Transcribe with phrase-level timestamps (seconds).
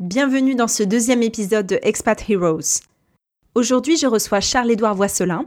[0.00, 2.80] Bienvenue dans ce deuxième épisode de Expat Heroes.
[3.54, 5.44] Aujourd'hui, je reçois Charles-Édouard Voisselin.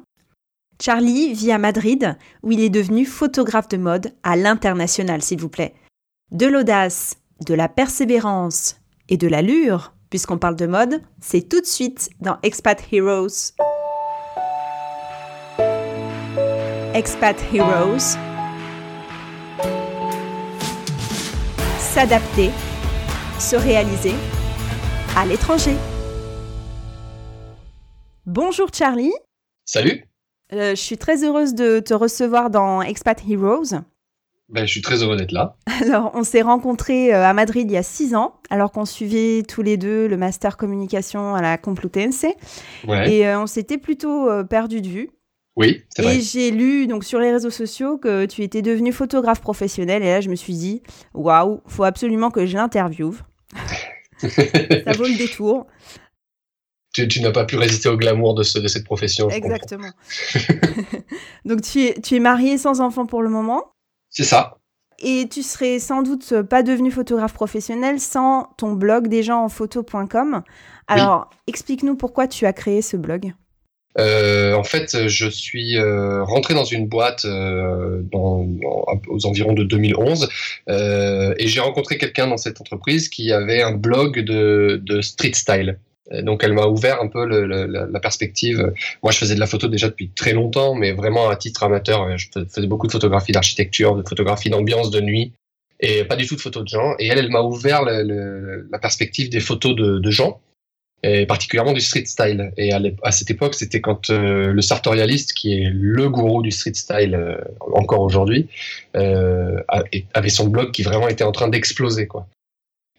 [0.80, 5.50] Charlie vit à Madrid, où il est devenu photographe de mode à l'international, s'il vous
[5.50, 5.74] plaît.
[6.32, 7.16] De l'audace,
[7.48, 8.80] de la persévérance
[9.10, 13.56] et de l'allure, puisqu'on parle de mode, c'est tout de suite dans Expat Heroes.
[16.94, 18.20] Expat Heroes.
[21.80, 22.52] S'adapter,
[23.40, 24.14] se réaliser
[25.16, 25.76] à l'étranger.
[28.26, 29.14] Bonjour Charlie.
[29.66, 30.06] Salut.
[30.54, 33.82] Euh, je suis très heureuse de te recevoir dans Expat Heroes.
[34.50, 35.56] Ben, je suis très heureux d'être là.
[35.82, 39.44] Alors, on s'est rencontrés euh, à Madrid il y a six ans, alors qu'on suivait
[39.44, 42.26] tous les deux le master communication à la Complutense.
[42.88, 43.12] Ouais.
[43.12, 45.10] Et euh, on s'était plutôt euh, perdu de vue.
[45.56, 46.18] Oui, c'est vrai.
[46.18, 50.04] Et j'ai lu donc sur les réseaux sociaux que tu étais devenu photographe professionnel.
[50.04, 50.84] Et là, je me suis dit,
[51.14, 53.16] waouh, faut absolument que je l'interviewe.
[54.30, 55.68] Ça vaut le détour.
[56.94, 59.30] Tu, tu n'as pas pu résister au glamour de, ce, de cette profession.
[59.30, 59.90] Exactement.
[61.46, 63.74] donc, tu es, tu es marié sans enfant pour le moment.
[64.10, 64.58] C'est ça.
[65.00, 70.44] Et tu serais sans doute pas devenu photographe professionnel sans ton blog desgensenphoto.com.
[70.88, 73.34] Alors, explique-nous pourquoi tu as créé ce blog.
[74.00, 78.48] Euh, en fait, je suis euh, rentré dans une boîte euh, dans,
[79.08, 80.30] aux environs de 2011
[80.70, 85.34] euh, et j'ai rencontré quelqu'un dans cette entreprise qui avait un blog de, de street
[85.36, 85.78] style.
[86.12, 88.74] Euh, Donc, elle m'a ouvert un peu le- le- la, perspective.
[89.04, 92.18] Moi, je faisais de la photo déjà depuis très longtemps, mais vraiment à titre amateur.
[92.18, 95.32] Je fais- faisais beaucoup de photographies d'architecture, de photographie d'ambiance, de nuit,
[95.80, 96.96] et pas du tout de photos de gens.
[97.00, 100.40] Et elle, elle m'a ouvert le- la perspective des photos de, de gens
[101.04, 102.54] et particulièrement du street style.
[102.58, 106.76] Et à, cette époque, c'était quand euh, le sartorialiste, qui est le gourou du street
[106.76, 107.36] style euh,
[107.74, 108.48] encore aujourd'hui,
[108.96, 109.62] euh,
[110.14, 112.28] avait son blog qui vraiment était en train d'exploser, quoi.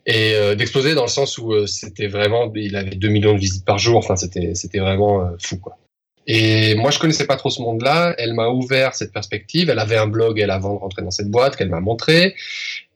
[0.06, 3.78] Et d'exploser dans le sens où c'était vraiment, il avait 2 millions de visites par
[3.78, 3.96] jour.
[3.96, 5.78] Enfin, c'était c'était vraiment fou, quoi.
[6.26, 8.14] Et moi, je connaissais pas trop ce monde-là.
[8.18, 9.70] Elle m'a ouvert cette perspective.
[9.70, 12.34] Elle avait un blog, elle, avant de rentrer dans cette boîte, qu'elle m'a montré.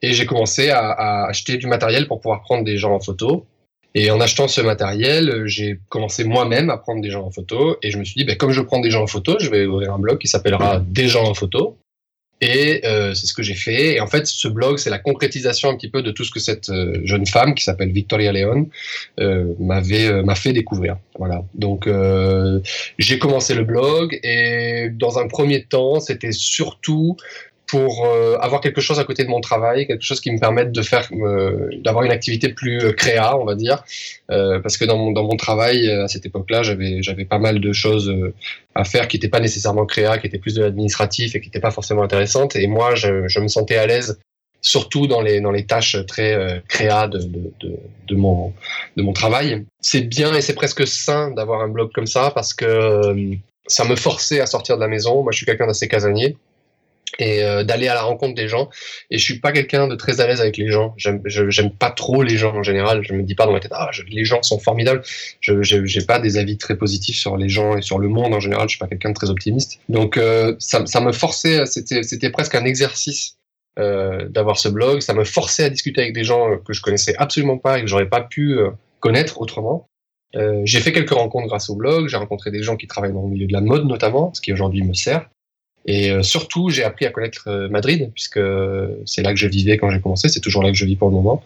[0.02, 3.47] Et j'ai commencé à acheter du matériel pour pouvoir prendre des gens en photo.
[3.94, 7.76] Et en achetant ce matériel, euh, j'ai commencé moi-même à prendre des gens en photo.
[7.82, 9.66] Et je me suis dit, ben, comme je prends des gens en photo, je vais
[9.66, 11.76] ouvrir un blog qui s'appellera Des gens en photo.
[12.41, 13.94] Et euh, c'est ce que j'ai fait.
[13.94, 16.38] Et en fait, ce blog, c'est la concrétisation un petit peu de tout ce que
[16.38, 18.69] cette euh, jeune femme qui s'appelle Victoria Leon
[19.19, 20.98] euh, m'avait euh, m'a fait découvrir.
[21.19, 21.43] Voilà.
[21.54, 22.60] Donc euh,
[22.98, 27.16] j'ai commencé le blog et dans un premier temps, c'était surtout
[27.68, 30.72] pour euh, avoir quelque chose à côté de mon travail, quelque chose qui me permette
[30.72, 33.84] de faire, euh, d'avoir une activité plus euh, créa, on va dire,
[34.28, 37.72] parce que dans mon dans mon travail à cette époque-là, j'avais j'avais pas mal de
[37.72, 38.12] choses
[38.74, 41.60] à faire qui n'étaient pas nécessairement créa, qui étaient plus de l'administratif et qui n'étaient
[41.60, 42.56] pas forcément intéressantes.
[42.56, 44.18] Et moi, je, me sentais à l'aise,
[44.60, 47.76] surtout dans les dans les tâches très créa de, de,
[48.08, 48.52] de, mon
[48.96, 49.64] de mon travail.
[49.80, 53.02] C'est bien et c'est presque sain d'avoir un blog comme ça parce que
[53.66, 55.22] ça me forçait à sortir de la maison.
[55.22, 56.36] Moi, je suis quelqu'un d'assez casanier
[57.19, 58.69] et euh, d'aller à la rencontre des gens.
[59.10, 60.94] Et je suis pas quelqu'un de très à l'aise avec les gens.
[60.96, 61.22] J'aime,
[61.78, 63.02] pas trop les gens en général.
[63.02, 65.02] Je me dis pas dans ma tête, ah, les gens sont formidables.
[65.41, 68.41] Je, j'ai pas des avis très positifs sur les gens et sur le monde en
[68.41, 68.68] général.
[68.68, 69.80] Je suis pas quelqu'un de très optimiste.
[69.88, 71.66] Donc euh, ça, ça me forçait.
[71.66, 73.36] C'était, c'était presque un exercice.
[73.78, 76.82] euh, d'avoir ce blog, ça me forçait à discuter avec des gens euh, que je
[76.82, 78.70] connaissais absolument pas et que j'aurais pas pu euh,
[79.00, 79.88] connaître autrement.
[80.34, 83.22] Euh, j'ai fait quelques rencontres grâce au blog, j'ai rencontré des gens qui travaillent dans
[83.22, 85.28] le milieu de la mode notamment, ce qui aujourd'hui me sert.
[85.88, 88.41] Et euh, surtout, j'ai appris à connaître euh, Madrid, puisque
[89.06, 91.09] c'est là que je vivais quand j'ai commencé, c'est toujours là que je vis pour
[91.09, 91.43] le moment.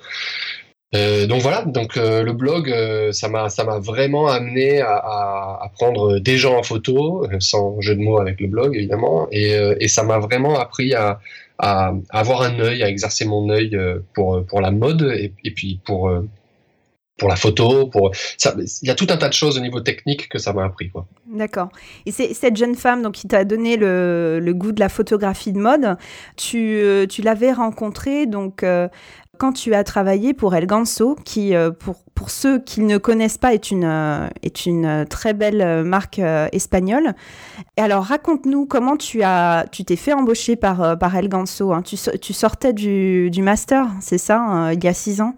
[0.97, 5.71] Euh, donc voilà, donc euh, le blog, euh, ça m'a ça m'a vraiment amené à,
[5.75, 9.55] prendre des gens en photo, euh, sans jeu de mots avec le blog évidemment, et,
[9.55, 11.21] euh, et ça m'a vraiment appris à,
[11.59, 15.81] à, avoir un œil, à exercer mon œil euh, pour pour la mode et, puis
[15.85, 16.29] pour euh,
[17.19, 18.11] pour la photo, pour
[18.45, 20.91] il y a tout un tas de choses au niveau technique que ça m'a appris.
[21.27, 21.69] D'accord.
[22.07, 25.59] Et c'est cette jeune femme donc, qui t'a donné le, goût de la photographie de
[25.59, 25.97] mode.
[26.37, 28.89] Tu, euh, tu l'avais rencontrée donc, euh,
[29.39, 33.39] quand tu as travaillé pour El Ganso, qui, euh, pour, pour ceux qui ne connaissent
[33.39, 36.21] pas, est une, est une très belle marque
[36.53, 37.15] espagnole.
[37.77, 41.73] Et alors, raconte-nous comment tu as, tu t'es fait embaucher par, par El Ganso.
[41.73, 41.83] hein.
[41.83, 45.35] Tu, tu sortais du, du master, c'est ça, euh, il y a six ans?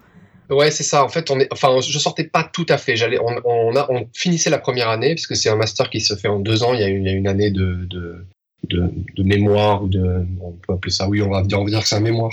[0.51, 1.05] Ouais, c'est ça.
[1.05, 2.97] En fait, on est, enfin, je sortais pas tout à fait.
[2.97, 6.15] J'allais, on, on, a, on finissait la première année puisque c'est un master qui se
[6.15, 6.75] fait en deux ans.
[6.75, 8.25] Il y a une, année de, de,
[8.69, 11.09] de, mémoire ou de, on peut appeler ça.
[11.09, 12.33] Oui, on va dire, on que c'est un mémoire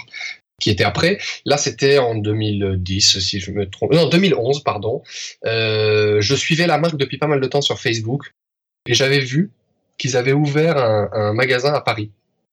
[0.59, 1.19] qui était après.
[1.45, 3.93] Là, c'était en 2010, si je me trompe.
[3.93, 5.01] Non, 2011, pardon.
[5.45, 8.33] Euh, je suivais la marque depuis pas mal de temps sur Facebook
[8.87, 9.51] et j'avais vu
[9.97, 12.11] qu'ils avaient ouvert un magasin à Paris.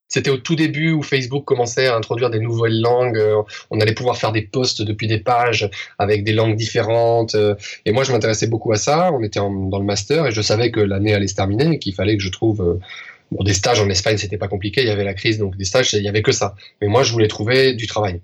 [0.08, 3.19] C'était au tout début où Facebook commençait à introduire des nouvelles langues.
[3.19, 5.69] Euh, on allait pouvoir faire des posts depuis des pages
[5.99, 7.34] avec des langues différentes.
[7.34, 9.10] Euh, et moi, je m'intéressais beaucoup à ça.
[9.12, 11.94] On était dans le master et je savais que l'année allait se terminer et qu'il
[11.94, 14.16] fallait que je trouve euh, des stages en Espagne.
[14.16, 14.81] C'était pas compliqué.
[14.81, 16.54] Il y avait la crise, donc des stages, il y avait que ça.
[16.81, 18.22] Mais moi, je voulais trouver du travail.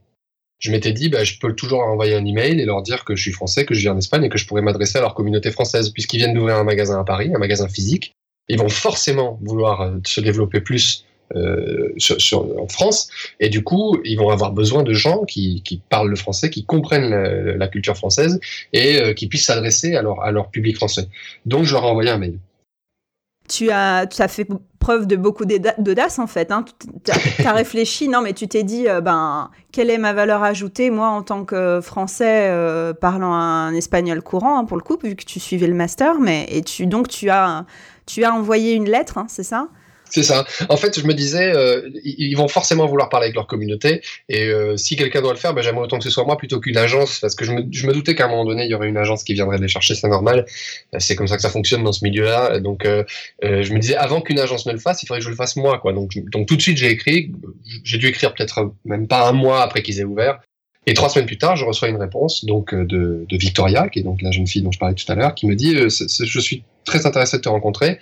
[0.60, 3.20] Je m'étais dit, bah, je peux toujours envoyer un email et leur dire que je
[3.20, 5.90] suis français, que je viens d'Espagne et que je pourrais m'adresser à leur communauté française,
[5.90, 8.14] puisqu'ils viennent d'ouvrir un magasin à Paris, un magasin physique.
[8.48, 11.04] Ils vont forcément vouloir se développer plus
[11.34, 13.08] euh, sur, en France.
[13.40, 16.64] Et du coup, ils vont avoir besoin de gens qui, qui parlent le français, qui
[16.64, 18.38] comprennent la, culture française
[18.72, 21.08] et euh, qui puissent s'adresser à leur, à leur public français.
[21.46, 22.38] Donc, je leur ai envoyé un mail.
[23.48, 24.46] Tu as, tu as fait
[24.78, 26.52] preuve de beaucoup d'audace en fait.
[26.52, 26.64] Hein.
[27.04, 27.10] Tu
[27.46, 31.08] as, réfléchi, non, mais tu t'es dit, euh, ben, quelle est ma valeur ajoutée, moi,
[31.08, 32.52] en tant que Français
[33.00, 36.46] parlant un espagnol courant, hein, pour le coup, vu que tu suivais le master, mais
[36.50, 37.64] et tu, donc tu as,
[38.06, 39.68] tu as envoyé une lettre, hein, c'est ça?
[40.14, 40.46] C'est ça.
[40.68, 44.00] En fait, je me disais, euh, ils vont forcément vouloir parler avec leur communauté.
[44.28, 46.60] Et euh, si quelqu'un doit le faire, ben, j'aimerais autant que ce soit moi plutôt
[46.60, 47.18] qu'une agence.
[47.18, 49.34] Parce que je me, doutais qu'à un moment donné, il y aurait une agence qui
[49.34, 50.46] viendrait les chercher, c'est normal.
[50.98, 52.60] C'est comme ça que ça fonctionne dans ce milieu-là.
[52.60, 53.02] Donc, euh,
[53.42, 55.56] je me disais, avant qu'une agence ne le fasse, il faudrait que je le fasse
[55.56, 55.82] moi.
[55.84, 57.32] Donc, tout de suite, j'ai écrit.
[57.82, 60.38] J'ai dû écrire peut-être même pas un mois après qu'ils aient ouvert.
[60.86, 64.22] Et trois semaines plus tard, je reçois une réponse donc de, Victoria, qui est donc
[64.22, 67.04] la jeune fille dont je parlais tout à l'heure, qui me dit Je suis très
[67.04, 67.98] intéressé de te rencontrer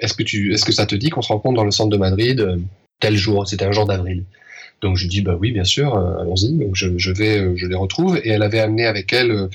[0.00, 0.22] est-ce que
[0.52, 2.56] est-ce que ça te dit qu'on se rencontre dans le centre de Madrid euh,
[3.00, 4.24] tel jour C'était un jour d'avril?
[4.82, 6.52] Donc je dis bah oui bien sûr, euh, allons-y.
[6.52, 9.48] Donc je, vais, euh, je les retrouve et elle avait amené avec elle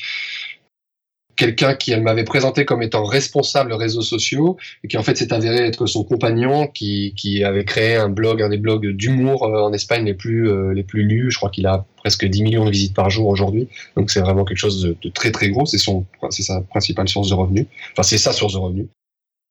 [1.38, 5.34] quelqu'un qui elle m'avait présenté comme étant responsable réseaux sociaux et qui en fait s'est
[5.34, 9.74] avéré être son compagnon qui, qui avait créé un blog, un des blogs d'humour en
[9.74, 11.32] Espagne les plus les plus lus.
[11.32, 13.70] Je crois qu'il a presque 10 millions de visites par jour aujourd'hui.
[13.96, 15.66] Donc c'est vraiment quelque chose de, de très très gros.
[15.66, 15.80] C'est
[16.30, 17.66] c'est sa principale source de revenus.
[17.94, 18.88] Enfin c'est sa source de revenus.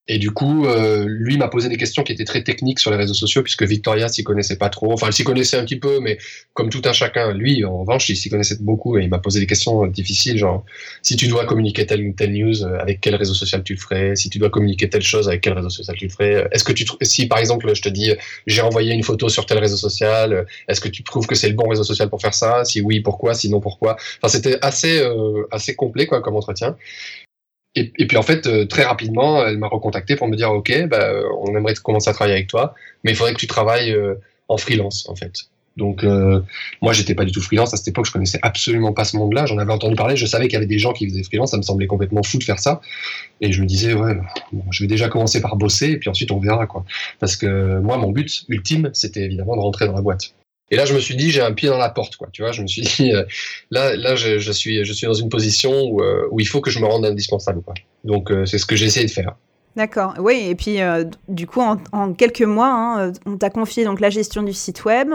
[0.07, 2.97] Et du coup, euh, lui m'a posé des questions qui étaient très techniques sur les
[2.97, 4.91] réseaux sociaux, puisque Victoria s'y connaissait pas trop.
[4.91, 6.17] Enfin, elle s'y connaissait un petit peu, mais
[6.53, 9.39] comme tout un chacun, lui, en revanche, il s'y connaissait beaucoup et il m'a posé
[9.39, 10.65] des questions difficiles, genre
[11.01, 14.15] si tu dois communiquer telle telle news, euh, avec quel réseau social tu le ferais?
[14.15, 16.47] Si tu dois communiquer telle chose, avec quel réseau social tu le ferais?
[16.51, 18.11] Est-ce que tu si par exemple je te dis
[18.47, 21.55] j'ai envoyé une photo sur tel réseau social, est-ce que tu trouves que c'est le
[21.55, 22.65] bon réseau social pour faire ça?
[22.65, 23.33] Si oui, pourquoi?
[23.33, 23.95] Sinon, pourquoi?
[24.21, 26.75] Enfin, c'était assez euh, assez complet quoi comme entretien.
[27.75, 31.13] Et, puis en fait, euh, très rapidement, elle m'a recontacté pour me dire Ok, bah,
[31.39, 34.15] on aimerait commencer à travailler avec toi, mais il faudrait que tu travailles euh,
[34.49, 35.33] en freelance en fait.
[35.77, 36.41] Donc euh,
[36.81, 39.45] moi, j'étais pas du tout freelance à cette époque, je connaissais absolument pas ce monde-là.
[39.45, 41.57] J'en avais entendu parler, je savais qu'il y avait des gens qui faisaient freelance, ça
[41.57, 42.81] me semblait complètement fou de faire ça.
[43.39, 44.17] Et je me disais ouais,
[44.71, 46.83] je vais déjà commencer par bosser et puis ensuite on verra quoi.
[47.19, 50.33] Parce que moi, mon but ultime, c'était évidemment de rentrer dans la boîte.
[50.71, 52.29] Et là, je me suis dit, j'ai un pied dans la porte, quoi.
[52.31, 53.23] Tu vois, je me suis dit, euh,
[53.69, 56.61] là, là, je, je, suis, je suis dans une position où, euh, où il faut
[56.61, 57.73] que je me rende indispensable, quoi.
[58.03, 59.35] Donc, euh, c'est ce que j'ai essayé de faire.
[59.75, 60.79] D'accord, oui, et puis
[61.29, 65.07] du coup, en, quelques mois, hein, on t'a confié donc la gestion du site web,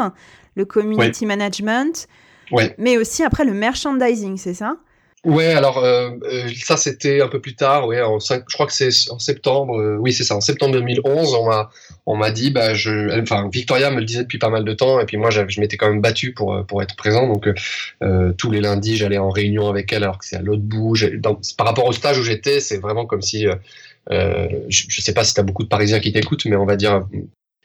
[0.54, 2.08] le community management,
[2.52, 2.74] ouais.
[2.78, 4.78] mais aussi après le merchandising, c'est ça?
[5.26, 8.66] Ouais, alors euh, euh, ça c'était un peu plus tard, ouais, en 5, je crois
[8.66, 11.68] que c'est en septembre, euh, oui c'est ça, en septembre 2011, on m'a
[12.06, 15.00] on m'a dit, bah je, enfin Victoria me le disait depuis pas mal de temps,
[15.00, 17.48] et puis moi je m'étais quand même battu pour pour être présent, donc
[18.38, 20.94] tous les lundis j'allais en réunion avec elle alors que c'est à l'autre bout.
[21.58, 23.46] par rapport au stage où j'étais, c'est vraiment comme si
[24.08, 27.04] je, je sais pas si t'as beaucoup de Parisiens qui t'écoutent, mais on va dire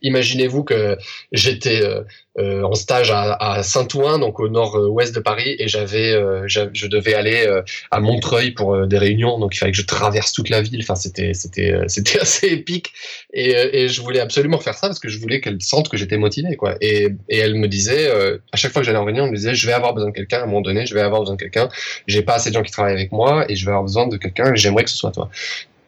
[0.01, 0.97] Imaginez-vous que
[1.31, 2.01] j'étais euh,
[2.39, 7.13] euh, en stage à, Saint-Ouen, donc au nord-ouest de Paris, et j'avais, euh, je devais
[7.13, 7.47] aller
[7.91, 10.79] à Montreuil pour des réunions, donc il fallait que je traverse toute la ville.
[10.81, 12.93] Enfin, c'était, c'était, c'était assez épique,
[13.33, 16.55] et, je voulais absolument faire ça parce que je voulais qu'elle sente que j'étais motivé,
[16.55, 16.75] quoi.
[16.81, 18.09] Et, et elle me disait,
[18.51, 20.15] à chaque fois que j'allais en réunion, elle me disait, je vais avoir besoin de
[20.15, 21.69] quelqu'un à un moment donné, je vais avoir besoin de quelqu'un.
[22.07, 24.17] J'ai pas assez de gens qui travaillent avec moi, et je vais avoir besoin de
[24.17, 24.55] quelqu'un.
[24.55, 25.29] J'aimerais que ce soit toi.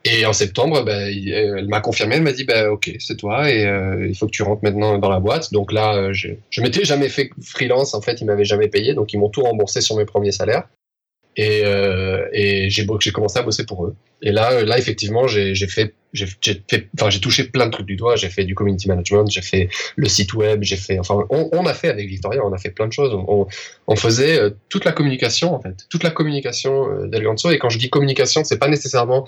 [0.05, 3.65] Et en septembre, bah, elle m'a confirmé, elle m'a dit bah, Ok, c'est toi, et
[3.65, 5.53] euh, il faut que tu rentres maintenant dans la boîte.
[5.53, 8.93] Donc là, euh, je, je m'étais jamais fait freelance, en fait, ils m'avaient jamais payé,
[8.93, 10.67] donc ils m'ont tout remboursé sur mes premiers salaires.
[11.36, 13.95] Et, euh, et j'ai commencé à bosser pour eux.
[14.22, 16.27] Et là, là effectivement, j'ai fait, j'ai
[17.00, 18.15] enfin, touché plein de trucs du doigt.
[18.15, 21.65] J'ai fait du community management, j'ai fait le site web, j'ai fait, enfin, on, on,
[21.65, 23.13] a fait avec Victoria, on a fait plein de choses.
[23.13, 23.48] On,
[23.88, 27.50] on faisait euh, toute la communication en fait, toute la communication euh, d'Alganzo.
[27.50, 29.27] Et quand je dis communication, c'est pas nécessairement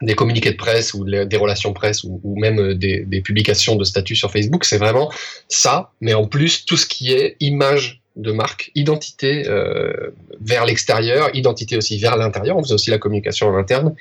[0.00, 3.84] des communiqués de presse ou des relations presse ou, même euh, des, des, publications de
[3.84, 5.10] statut sur Facebook, c'est vraiment
[5.48, 11.30] ça, mais en plus tout ce qui est image de marque, identité euh, vers l'extérieur,
[11.34, 12.56] identité aussi vers l'intérieur.
[12.56, 13.94] On faisait aussi la communication en interne.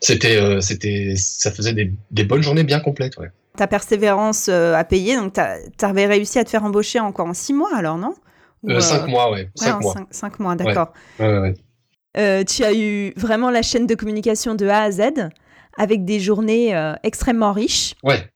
[0.00, 3.16] C'était, euh, c'était, ça faisait des, des, bonnes journées bien complètes.
[3.16, 3.30] Ouais.
[3.56, 7.34] Ta persévérance euh, a payé, donc tu avais réussi à te faire embaucher encore en
[7.34, 8.14] six mois alors, non?
[8.62, 9.48] Ou, Cinq mois, ouais.
[9.54, 9.94] Cinq mois.
[9.94, 10.92] Cinq, cinq mois, d'accord.
[11.18, 11.54] Ouais, ouais,
[12.16, 15.02] euh, tu as eu vraiment la chaîne de communication de A à Z
[15.78, 17.94] avec des journées euh, extrêmement riches.
[18.02, 18.28] Ouais.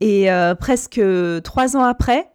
[0.00, 0.28] Et
[0.60, 1.00] presque
[1.44, 2.26] trois ans après,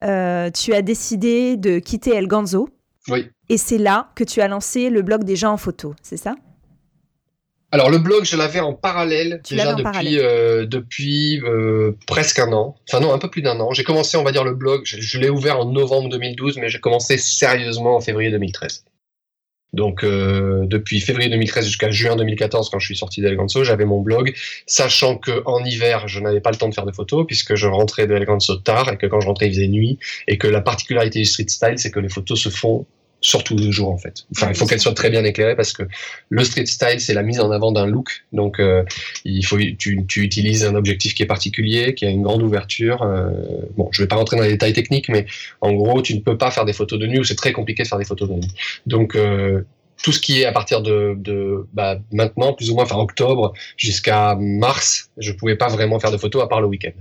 [0.00, 2.68] tu as décidé de quitter El Ganzo.
[3.08, 3.30] Oui.
[3.48, 6.34] Et c'est là que tu as lancé le blog des gens en photo, c'est ça?
[7.72, 12.76] Alors le blog, je l'avais en parallèle déjà depuis euh, depuis euh, presque un an.
[12.86, 13.72] Enfin non, un peu plus d'un an.
[13.72, 14.82] J'ai commencé, on va dire, le blog.
[14.84, 18.84] Je, l'ai ouvert en novembre 2012, mais j'ai commencé sérieusement en février 2013.
[19.72, 24.00] Donc euh, depuis février 2013 jusqu'à juin 2014, quand je suis sorti d'Elganso, j'avais mon
[24.00, 24.34] blog,
[24.66, 27.66] sachant que en hiver, je n'avais pas le temps de faire de photos puisque je
[27.66, 29.98] rentrais de tard et que quand je rentrais, il faisait nuit
[30.28, 32.86] et que la particularité du street style, c'est que les photos se font
[33.22, 34.26] surtout le jour en fait.
[34.36, 35.84] Enfin, il faut qu'elle soit très bien éclairée parce que
[36.28, 38.24] le street style c'est la mise en avant d'un look.
[38.32, 38.82] Donc euh,
[39.24, 43.02] il faut tu, tu, utilises un objectif qui est particulier, qui a une grande ouverture.
[43.02, 43.30] Euh,
[43.76, 45.26] bon, je vais pas rentrer dans les détails techniques, mais
[45.60, 47.84] en gros tu ne peux pas faire des photos de nuit ou c'est très compliqué
[47.84, 48.52] de faire des photos de nuit.
[48.86, 49.62] Donc euh,
[50.02, 53.52] tout ce qui est à partir de, de bah, maintenant, plus ou moins, enfin octobre
[53.76, 56.92] jusqu'à mars, je pouvais pas vraiment faire de photos à part le week-end.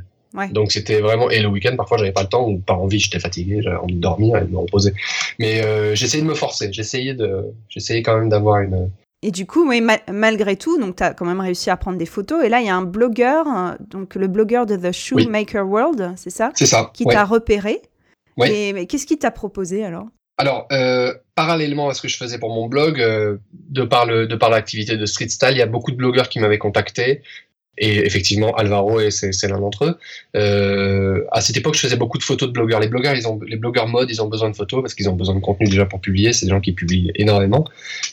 [0.52, 3.20] Donc c'était vraiment et le week-end parfois j'avais pas le temps ou par envie j'étais
[3.20, 4.94] fatigué j'avais envie de dormir et de me reposer.
[5.40, 8.90] Mais euh, j'essayais de me forcer j'essayais de j'essayais quand même d'avoir une
[9.24, 12.06] et du coup oui, malgré tout donc tu as quand même réussi à prendre des
[12.06, 13.46] photos et là il y a un blogueur
[13.90, 16.52] donc le blogueur de The Shoemaker World c'est ça?
[16.56, 17.82] C'est ça qui t'a repéré.
[18.38, 18.50] Oui.
[18.50, 20.08] et mais qu'est-ce qu'il t'a proposé alors?
[20.38, 23.38] Alors, euh, parallèlement à ce que je faisais pour mon blog, euh,
[23.70, 26.30] de par le, de par l'activité de street style, il y a beaucoup de blogueurs
[26.30, 27.22] qui m'avaient contacté
[27.78, 29.98] et effectivement, Alvaro, c'est l'un d'entre eux.
[30.36, 32.80] Euh, à cette époque, je faisais beaucoup de photos de blogueurs.
[32.80, 35.16] Les blogueurs, ils ont, les blogueurs mode, ils ont besoin de photos parce qu'ils ont
[35.16, 36.34] besoin de contenu déjà pour publier.
[36.34, 37.66] C'est des gens qui publient énormément.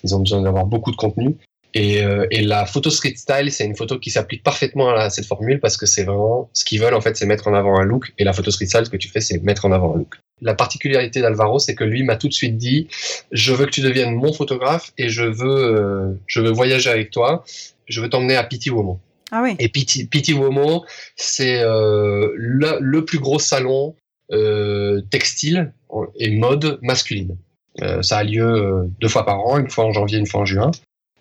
[0.04, 1.36] Ils ont besoin d'avoir beaucoup de contenu.
[1.74, 5.26] Et, euh, et, la photo street style, c'est une photo qui s'applique parfaitement à cette
[5.26, 7.84] formule parce que c'est vraiment ce qu'ils veulent en fait, c'est mettre en avant un
[7.84, 8.12] look.
[8.16, 10.14] Et la photo street style, ce que tu fais, c'est mettre en avant un look.
[10.40, 12.88] La particularité d'Alvaro, c'est que lui m'a tout de suite dit
[13.32, 17.10] je veux que tu deviennes mon photographe et je veux, euh, je veux voyager avec
[17.10, 17.44] toi.
[17.86, 18.98] Je veux t'emmener à Pity Woman.
[19.30, 19.44] Ah.
[19.58, 20.85] Et Pity, Pity Womo,
[21.16, 23.94] c'est euh, le, plus gros salon
[24.32, 25.73] euh, textile
[26.16, 27.37] et mode masculine.
[27.82, 30.44] Euh, ça a lieu deux fois par an, une fois en janvier, une fois en
[30.44, 30.70] juin.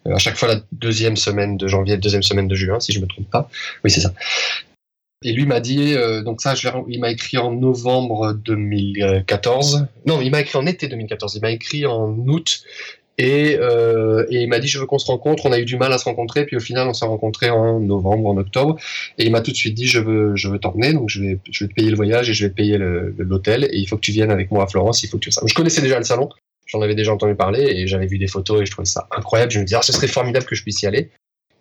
[0.06, 3.08] À chaque fois la deuxième semaine de janvier, deuxième semaine de juin, si je me
[3.08, 3.50] trompe pas.
[3.84, 4.14] Oui, c'est ça.
[5.24, 6.54] Et lui m'a dit, donc ça,
[6.88, 9.88] il m'a écrit en novembre 2014.
[10.06, 11.36] Non, il m'a écrit en été 2014.
[11.36, 12.64] Il m'a écrit en août
[13.18, 15.46] et, euh, et, il m'a dit je veux qu'on se rencontre.
[15.48, 17.80] On a eu du mal à se rencontrer, puis au final on s'est rencontré en
[17.80, 18.78] novembre, en octobre.
[19.18, 21.40] Et il m'a tout de suite dit je veux, je veux t'emmener, donc je vais,
[21.50, 23.66] je vais te payer le voyage et je vais te payer l'hôtel.
[23.72, 25.04] Et il faut que tu viennes avec moi à Florence.
[25.04, 25.32] Il faut que tu.
[25.32, 26.30] Je connaissais déjà le salon,
[26.68, 29.52] j'en avais déjà entendu parler et j'avais vu des photos et je trouvais ça incroyable.
[29.52, 31.10] Je me disais ah, ce serait formidable que je puisse y aller.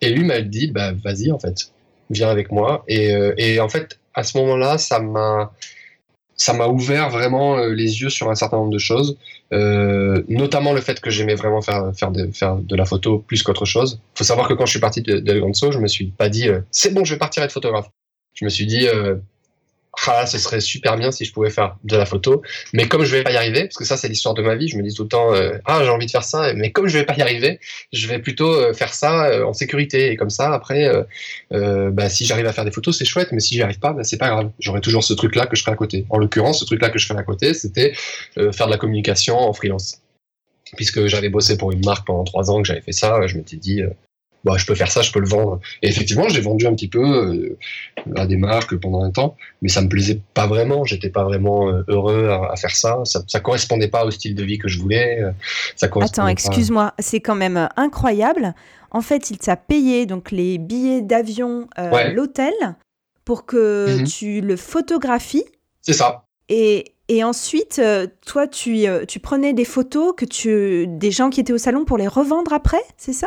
[0.03, 1.73] Et lui m'a dit bah vas-y en fait,
[2.11, 2.85] viens avec moi.
[2.87, 5.53] Et, euh, et en fait à ce moment-là ça m'a
[6.37, 9.17] ça m'a ouvert vraiment euh, les yeux sur un certain nombre de choses,
[9.53, 13.43] euh, notamment le fait que j'aimais vraiment faire, faire, de, faire de la photo plus
[13.43, 14.01] qu'autre chose.
[14.15, 16.49] Faut savoir que quand je suis parti de, de Ganso, je me suis pas dit
[16.49, 17.89] euh, c'est bon, je vais partir être photographe.
[18.35, 19.17] Je me suis dit euh,
[20.07, 22.43] ah, ce serait super bien si je pouvais faire de la photo.
[22.73, 24.69] Mais comme je vais pas y arriver, parce que ça c'est l'histoire de ma vie,
[24.69, 26.87] je me dis tout le temps euh, ah j'ai envie de faire ça, mais comme
[26.89, 27.61] je vais pas y arriver,
[27.93, 30.91] je vais plutôt euh, faire ça euh, en sécurité et comme ça après,
[31.51, 34.05] bah, si j'arrive à faire des photos c'est chouette, mais si j'y arrive pas, bah,
[34.05, 34.51] c'est pas grave.
[34.59, 36.07] J'aurai toujours ce truc là que je ferai à côté.
[36.11, 37.93] En l'occurrence, ce truc là que je fais à côté, c'était
[38.35, 40.03] faire de la communication en freelance.
[40.77, 43.57] Puisque j'avais bossé pour une marque pendant trois ans, que j'avais fait ça, je m'étais
[43.57, 43.83] dit
[44.47, 45.59] bah, je peux faire ça, je peux le vendre.
[45.83, 47.59] Et effectivement, j'ai vendu un petit peu euh,
[48.15, 50.85] à des marques pendant un temps, mais ça me plaisait pas vraiment.
[50.85, 53.01] J'étais pas vraiment euh, heureux à, faire ça.
[53.03, 53.25] ça.
[53.27, 53.41] ça.
[53.41, 55.21] correspondait pas au style de vie que je voulais.
[55.21, 55.33] Euh,
[55.75, 58.55] ça Attends, excuse-moi, c'est quand même incroyable.
[58.93, 61.67] En fait, il t'a payé donc les billets d'avion,
[62.15, 62.55] l'hôtel,
[63.25, 64.07] pour que mhm.
[64.07, 65.45] tu le photographies.
[65.83, 66.23] C'est ça.
[66.49, 67.83] Et, et ensuite,
[68.25, 71.99] toi, tu, tu prenais des photos que tu, des gens qui étaient au salon pour
[71.99, 73.27] les revendre après, c'est ça?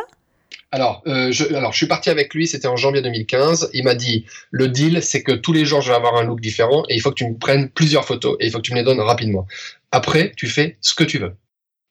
[0.72, 3.70] Alors, euh, je, alors, je suis parti avec lui, c'était en janvier 2015.
[3.72, 6.40] Il m'a dit, le deal, c'est que tous les jours, je vais avoir un look
[6.40, 8.72] différent et il faut que tu me prennes plusieurs photos et il faut que tu
[8.72, 9.46] me les donnes rapidement.
[9.90, 11.34] Après, tu fais ce que tu veux.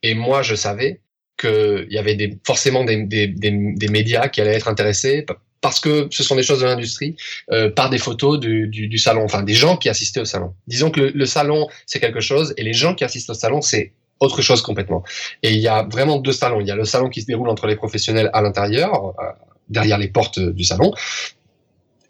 [0.01, 1.01] Et moi, je savais
[1.37, 5.25] qu'il y avait des, forcément des, des, des, des, médias qui allaient être intéressés
[5.61, 7.17] parce que ce sont des choses de l'industrie,
[7.51, 10.53] euh, par des photos du, du, du, salon, enfin des gens qui assistaient au salon.
[10.67, 13.61] Disons que le, le salon, c'est quelque chose et les gens qui assistent au salon,
[13.61, 15.03] c'est autre chose complètement.
[15.43, 16.59] Et il y a vraiment deux salons.
[16.59, 19.23] Il y a le salon qui se déroule entre les professionnels à l'intérieur, euh,
[19.69, 20.93] derrière les portes du salon.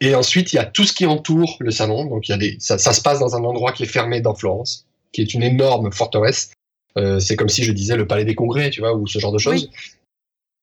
[0.01, 2.05] Et ensuite, il y a tout ce qui entoure le salon.
[2.05, 4.21] Donc, il y a des, ça, ça se passe dans un endroit qui est fermé
[4.21, 6.51] dans Florence, qui est une énorme forteresse.
[6.97, 9.31] Euh, c'est comme si je disais le palais des congrès, tu vois, ou ce genre
[9.31, 9.69] de choses.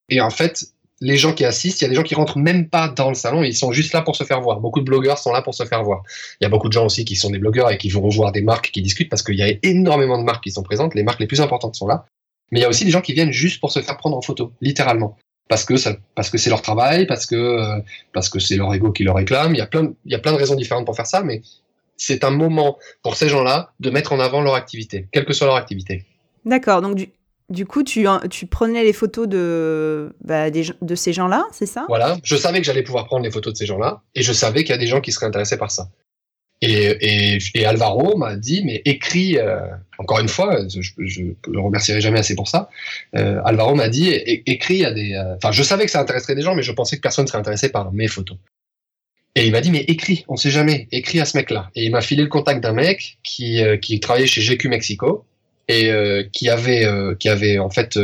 [0.08, 0.66] Et en fait,
[1.00, 3.14] les gens qui assistent, il y a des gens qui rentrent même pas dans le
[3.14, 4.60] salon, ils sont juste là pour se faire voir.
[4.60, 6.02] Beaucoup de blogueurs sont là pour se faire voir.
[6.40, 8.32] Il y a beaucoup de gens aussi qui sont des blogueurs et qui vont voir
[8.32, 10.94] des marques qui discutent parce qu'il y a énormément de marques qui sont présentes.
[10.94, 12.06] Les marques les plus importantes sont là.
[12.50, 14.22] Mais il y a aussi des gens qui viennent juste pour se faire prendre en
[14.22, 15.16] photo, littéralement.
[15.48, 15.74] parce que
[16.14, 17.78] parce que c'est leur travail, parce que euh,
[18.12, 19.54] parce que c'est leur ego qui le réclame.
[19.54, 21.42] Il y a plein, il y a plein de raisons différentes pour faire ça, mais
[21.96, 25.46] c'est un moment pour ces gens-là de mettre en avant leur activité, quelle que soit
[25.46, 26.04] leur activité.
[26.44, 26.82] D'accord.
[26.82, 27.10] Donc du,
[27.48, 28.06] du coup, tu,
[28.50, 31.84] prenais les photos de, bah, de ces gens-là, c'est ça?
[31.88, 32.18] Voilà.
[32.24, 34.70] Je savais que j'allais pouvoir prendre les photos de ces gens-là, et je savais qu'il
[34.70, 35.88] y a des gens qui seraient intéressés par ça.
[36.62, 39.60] Et, et, Alvaro m'a dit, mais écris, euh,
[39.98, 42.70] encore une fois, je, ne le remercierai jamais assez pour ça.
[43.14, 45.12] Euh, Alvaro m'a dit, écris à des.
[45.12, 47.38] Euh, enfin, je savais que ça intéresserait des gens, mais je pensais que personne serait
[47.38, 48.38] intéressé par mes photos.
[49.34, 51.70] Et il m'a dit, mais écris, on sait jamais, écris à ce mec-là.
[51.74, 55.26] Et il m'a filé le contact d'un mec qui, qui travaillait chez GQ Mexico
[55.68, 55.90] et
[56.32, 56.86] qui avait,
[57.18, 57.98] qui avait en fait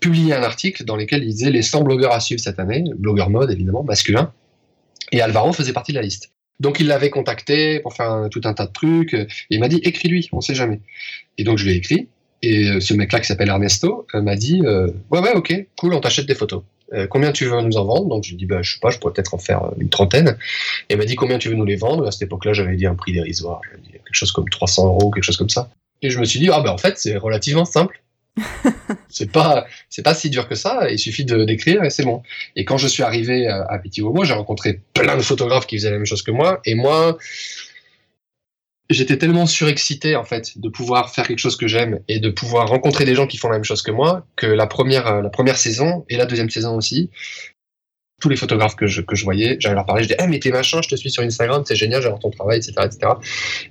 [0.00, 3.30] publié un article dans lequel il disait les 100 blogueurs à suivre cette année, blogueurs
[3.30, 4.32] mode évidemment, masculin.
[5.12, 6.32] Et Alvaro faisait partie de la liste.
[6.60, 9.16] Donc il l'avait contacté pour faire tout un tas de trucs.
[9.48, 10.80] Il m'a dit écris-lui, on sait jamais.
[11.38, 12.08] Et donc je lui ai écrit.
[12.42, 15.92] Et euh, ce mec-là qui s'appelle Ernesto euh, m'a dit euh, ouais ouais ok cool
[15.92, 16.62] on t'achète des photos.
[17.10, 18.08] combien tu veux nous en vendre?
[18.08, 20.36] Donc je lui dit bah je sais pas je pourrais peut-être en faire une trentaine.
[20.88, 22.06] Et il m'a dit combien tu veux nous les vendre?
[22.06, 23.60] À cette époque-là j'avais dit un prix dérisoire,
[23.92, 25.70] quelque chose comme 300 euros quelque chose comme ça.
[26.02, 28.02] Et je me suis dit ah bah en fait c'est relativement simple.
[29.08, 30.90] c'est pas c'est pas si dur que ça.
[30.90, 32.22] Il suffit de d'écrire et c'est bon.
[32.56, 35.76] Et quand je suis arrivé à, à Petit Homo, j'ai rencontré plein de photographes qui
[35.76, 36.60] faisaient la même chose que moi.
[36.64, 37.18] Et moi,
[38.90, 42.68] j'étais tellement surexcité en fait de pouvoir faire quelque chose que j'aime et de pouvoir
[42.68, 45.56] rencontrer des gens qui font la même chose que moi que la première la première
[45.56, 47.08] saison et la deuxième saison aussi
[48.20, 50.38] tous les photographes que je, que je voyais, j'allais leur parler, je disais, hey, mais
[50.38, 53.12] t'es machin, je te suis sur Instagram, c'est génial, j'adore ton travail, etc., etc.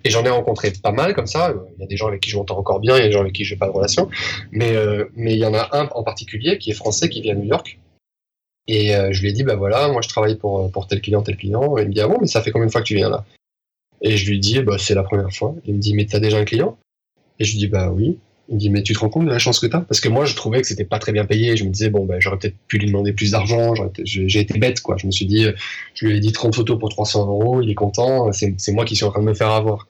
[0.03, 1.53] Et j'en ai rencontré pas mal comme ça.
[1.77, 3.13] Il y a des gens avec qui je m'entends encore bien, il y a des
[3.13, 4.09] gens avec qui j'ai pas de relation.
[4.51, 7.33] Mais, euh, mais il y en a un en particulier qui est français, qui vient
[7.33, 7.79] à New York.
[8.67, 11.21] Et euh, je lui ai dit, bah voilà, moi je travaille pour, pour tel client,
[11.21, 11.77] tel client.
[11.77, 13.09] Et il me dit, ah bon, mais ça fait combien de fois que tu viens
[13.09, 13.25] là?
[14.01, 15.55] Et je lui dis, bah c'est la première fois.
[15.65, 16.77] Il me dit, mais t'as déjà un client?
[17.39, 18.17] Et je lui dis, bah oui.
[18.49, 19.99] Il me dit, mais tu te rends compte de la chance que tu as Parce
[19.99, 21.55] que moi, je trouvais que c'était pas très bien payé.
[21.55, 23.73] Je me disais, bon, ben, j'aurais peut-être pu lui demander plus d'argent.
[24.03, 24.97] J'ai été bête, quoi.
[24.97, 25.45] Je me suis dit,
[25.93, 28.95] je lui ai dit 30 photos pour 300 euros, il est content, c'est moi qui
[28.95, 29.87] suis en train de me faire avoir.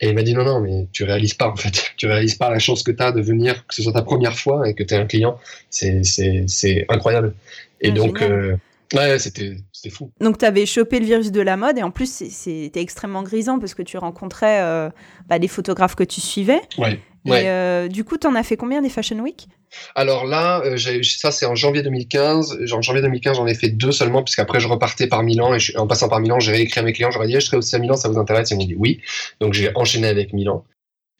[0.00, 1.92] Et il m'a dit, non, non, mais tu réalises pas, en fait.
[1.96, 4.38] Tu réalises pas la chance que tu as de venir, que ce soit ta première
[4.38, 5.36] fois et que tu es un client.
[5.70, 7.34] C'est incroyable.
[7.80, 8.56] Et donc, euh,
[8.94, 9.56] Ouais, c'était
[9.90, 10.10] fou.
[10.20, 13.58] Donc, tu avais chopé le virus de la mode et en plus, c'était extrêmement grisant
[13.58, 14.88] parce que tu rencontrais euh,
[15.28, 16.60] bah, des photographes que tu suivais.
[16.78, 16.98] Ouais.
[17.36, 19.48] Et euh, du coup, tu en as fait combien des Fashion Week?
[19.94, 22.58] Alors là, euh, ça c'est en janvier 2015.
[22.72, 25.86] En janvier 2015, j'en ai fait deux seulement, puisqu'après je repartais par Milan et en
[25.86, 27.10] passant par Milan, j'ai réécrit à mes clients.
[27.10, 28.50] J'aurais dit, je serai aussi à Milan, ça vous intéresse?
[28.50, 29.00] Ils m'ont dit oui.
[29.40, 30.64] Donc j'ai enchaîné avec Milan.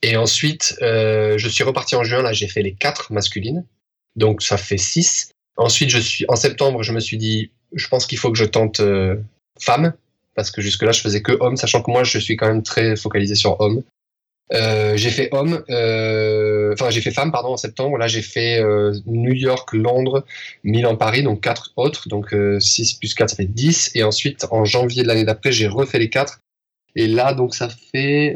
[0.02, 2.22] Et ensuite, je suis reparti en juin.
[2.22, 3.64] Là, j'ai fait les quatre masculines.
[4.16, 5.30] Donc ça fait six.
[5.58, 8.44] Ensuite, je suis en septembre, je me suis dit, je pense qu'il faut que je
[8.44, 9.16] tente euh,
[9.60, 9.92] femme,
[10.34, 12.96] parce que jusque-là, je faisais que homme, sachant que moi, je suis quand même très
[12.96, 13.82] focalisé sur homme.
[14.52, 17.98] Euh, j'ai fait homme, euh, enfin j'ai fait femme pardon en septembre.
[17.98, 18.62] Là j'ai fait
[19.06, 20.24] New York, Londres,
[20.64, 23.92] Milan, Paris, donc quatre autres, donc 6 plus 4 ça fait 10.
[23.94, 26.40] Et ensuite en janvier de l'année d'après j'ai refait les quatre.
[26.96, 28.34] Et là donc ça fait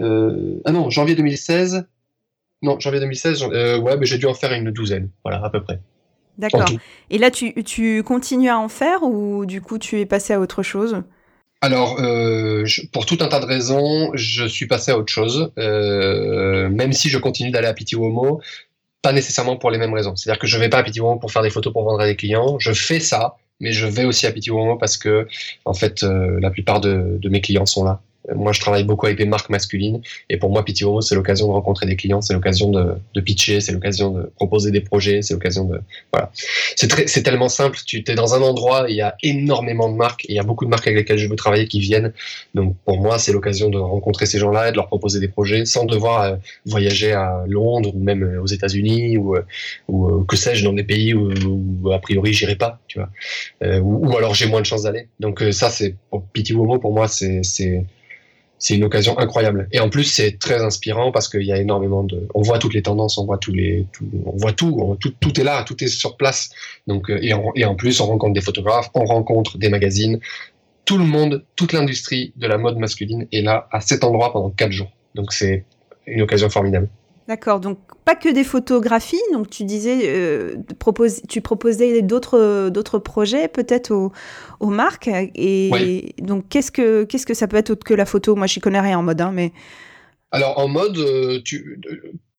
[0.65, 1.87] ah non janvier 2016.
[2.63, 5.81] Non janvier 2016 ouais mais j'ai dû en faire une douzaine, voilà à peu près.
[6.39, 6.65] D'accord.
[7.11, 10.41] Et là, tu, tu, continues à en faire ou du coup, tu es passé à
[10.41, 11.03] autre chose?
[11.65, 16.69] Alors, euh, pour tout un tas de raisons, je suis passé à autre chose, euh,
[16.69, 17.95] même si je continue d'aller à Pity
[19.01, 20.17] pas nécessairement pour les mêmes raisons.
[20.17, 22.17] C'est-à-dire que je vais pas à Pity pour faire des photos pour vendre à des
[22.17, 25.29] clients, je fais ça, mais je vais aussi à Pity parce que,
[25.65, 28.01] en fait, euh, la plupart de, de mes clients sont là.
[28.35, 30.01] Moi, je travaille beaucoup avec des marques masculines.
[30.29, 33.73] Et pour moi, Homo, c'est l'occasion de rencontrer des clients, c'est l'occasion de, pitcher, c'est
[33.73, 35.81] l'occasion de proposer des projets, c'est l'occasion de.
[36.13, 36.31] Voilà.
[36.77, 37.79] C'est, tellement simple.
[37.85, 40.65] Tu es dans un endroit, il y a énormément de marques, il y a beaucoup
[40.65, 42.13] de marques avec lesquelles je veux travailler qui viennent.
[42.55, 45.65] Donc, pour moi, c'est l'occasion de rencontrer ces gens-là et de leur proposer des projets
[45.65, 49.43] sans devoir euh, voyager à Londres ou même euh, aux États-Unis ou, euh,
[49.89, 53.11] ou que sais-je, dans des pays où, a priori, j'irai pas, tu vois.
[53.81, 55.09] ou, alors, j'ai moins de chances d'aller.
[55.21, 56.25] Donc, ça, c'est pour
[56.81, 57.43] pour moi, c'est,
[58.63, 59.69] c'est une occasion incroyable.
[59.73, 62.75] Et en plus, c'est très inspirant parce qu'il y a énormément de, on voit toutes
[62.75, 63.87] les tendances, on voit tous les,
[64.25, 66.51] on voit tout, tout, tout, est là, tout est sur place.
[66.87, 70.21] Donc, euh, et en, et en plus, on rencontre des photographes, on rencontre des magazines.
[70.85, 74.51] Tout le monde, toute l'industrie de la mode masculine est là à cet endroit pendant
[74.51, 74.93] quatre jours.
[75.17, 75.65] Donc, c'est
[76.07, 76.89] une occasion formidable.
[77.29, 80.57] D'accord, donc pas que des photographies, donc tu disais, euh,
[81.29, 84.13] tu proposais d'autres, d'autres projets peut-être aux,
[84.59, 85.09] aux, marques.
[85.35, 88.35] Et donc qu'est-ce que, qu'est-ce que ça peut être autre que la photo?
[88.35, 89.53] Moi, j'y connais rien en mode, hein, mais.
[90.33, 91.81] Alors en mode, euh, tu,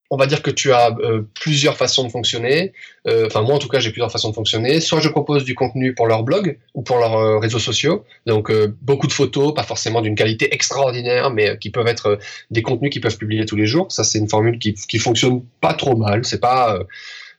[0.09, 2.73] on va dire que tu as euh, plusieurs façons de fonctionner.
[3.07, 4.79] Euh, enfin, moi, en tout cas, j'ai plusieurs façons de fonctionner.
[4.79, 8.03] Soit je propose du contenu pour leur blog ou pour leurs euh, réseaux sociaux.
[8.25, 12.19] Donc, beaucoup de photos, pas forcément d'une qualité extraordinaire, mais qui peuvent être
[12.51, 13.91] des contenus qu'ils peuvent publier tous les jours.
[13.91, 16.25] Ça, c'est une formule qui, qui fonctionne pas trop mal.
[16.25, 16.79] C'est pas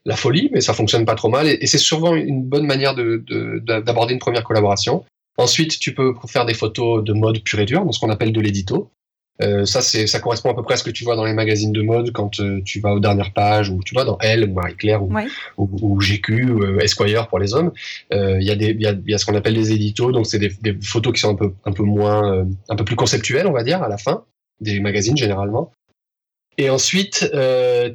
[0.04, 1.46] la folie, mais ça fonctionne pas trop mal.
[1.46, 5.04] Et, c'est souvent une bonne manière d'aborder une première collaboration.
[5.36, 8.32] Ensuite, tu peux faire des photos de mode pur et dur, dans ce qu'on appelle
[8.32, 8.90] de l'édito.
[9.42, 11.32] Euh, ça, c'est, ça correspond à peu près à ce que tu vois dans les
[11.32, 14.44] magazines de mode quand euh, tu vas aux dernières pages, ou tu vois dans Elle,
[14.48, 15.12] ou Marie Claire, ou,
[15.56, 17.72] ou, GQ, ou euh, Esquire pour les hommes.
[18.12, 20.38] Il y, a des, y, a, y a ce qu'on appelle des éditos, donc c'est
[20.38, 23.52] des, des, photos qui sont un peu, un peu moins, un peu plus conceptuelles, on
[23.52, 24.24] va dire, à la fin
[24.60, 25.72] des magazines généralement.
[26.56, 27.28] Et ensuite,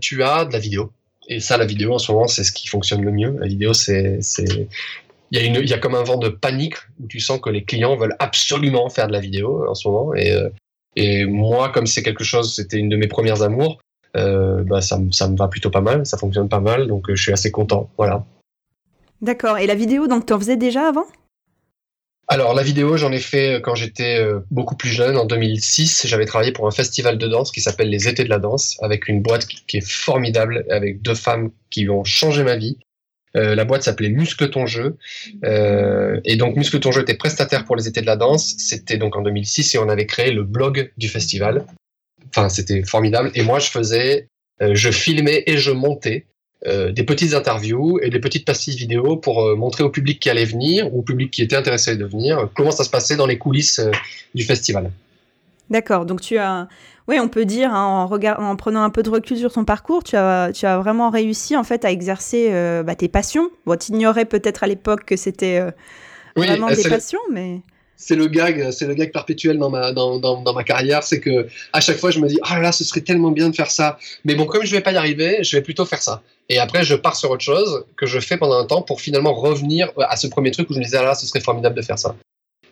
[0.02, 0.92] tu as de la vidéo.
[1.30, 3.38] Et ça, la vidéo en ce moment, c'est ce qui fonctionne le mieux.
[3.40, 4.68] La vidéo, c'est, c'est,
[5.32, 7.40] il y, a une, il y a comme un vent de panique où tu sens
[7.40, 10.14] que les clients veulent absolument faire de la vidéo en ce moment.
[10.16, 10.36] Et,
[10.96, 13.80] et moi, comme c'est quelque chose, c'était une de mes premières amours,
[14.18, 17.16] euh, bah, ça, ça, me va plutôt pas mal, ça fonctionne pas mal, donc euh,
[17.16, 17.90] je suis assez content.
[17.98, 18.26] Voilà.
[19.22, 19.58] D'accord.
[19.58, 21.06] Et la vidéo, donc tu en faisais déjà avant?
[22.28, 26.08] Alors la vidéo, j'en ai fait euh, quand j'étais beaucoup plus jeune, en 2006.
[26.08, 29.08] J'avais travaillé pour un festival de danse qui s'appelle les Étés de la danse, avec
[29.08, 32.78] une boîte qui, est formidable, avec deux femmes qui ont changé ma vie.
[33.36, 34.98] Euh, la boîte s'appelait Muscle ton jeu.
[35.44, 38.56] Euh, et donc Muscle ton jeu était prestataire pour les étés de la danse.
[38.58, 41.66] C'était donc en 2006 et on avait créé le blog du festival.
[42.30, 43.32] Enfin, c'était formidable.
[43.36, 44.28] Et moi, je faisais,
[44.62, 46.26] euh, je filmais et je montais
[46.66, 50.94] des petites interviews et des petites pastilles vidéo pour montrer au public qui allait venir
[50.94, 53.80] ou au public qui était intéressé de venir comment ça se passait dans les coulisses
[54.36, 54.92] du festival.
[55.70, 56.68] D'accord, donc tu as,
[57.08, 60.04] oui, on peut dire, hein, en, en prenant un peu de recul sur ton parcours,
[60.04, 63.50] tu as, tu as vraiment réussi en fait à exercer euh, bah, tes passions.
[63.66, 65.72] Bon, tu ignorais peut-être à l'époque que c'était euh,
[66.36, 67.62] vraiment tes passions, mais
[67.96, 71.48] c'est le gag, c'est le gag perpétuel dans ma dans, dans, ma carrière, c'est que
[71.74, 73.98] à chaque fois je me dis ah là ce serait tellement bien de faire ça,
[74.24, 76.22] mais bon comme je vais pas y arriver, je vais plutôt faire ça.
[76.48, 79.34] Et après je pars sur autre chose que je fais pendant un temps pour finalement
[79.34, 81.82] revenir à ce premier truc où je me disais ah là ce serait formidable de
[81.82, 82.16] faire ça.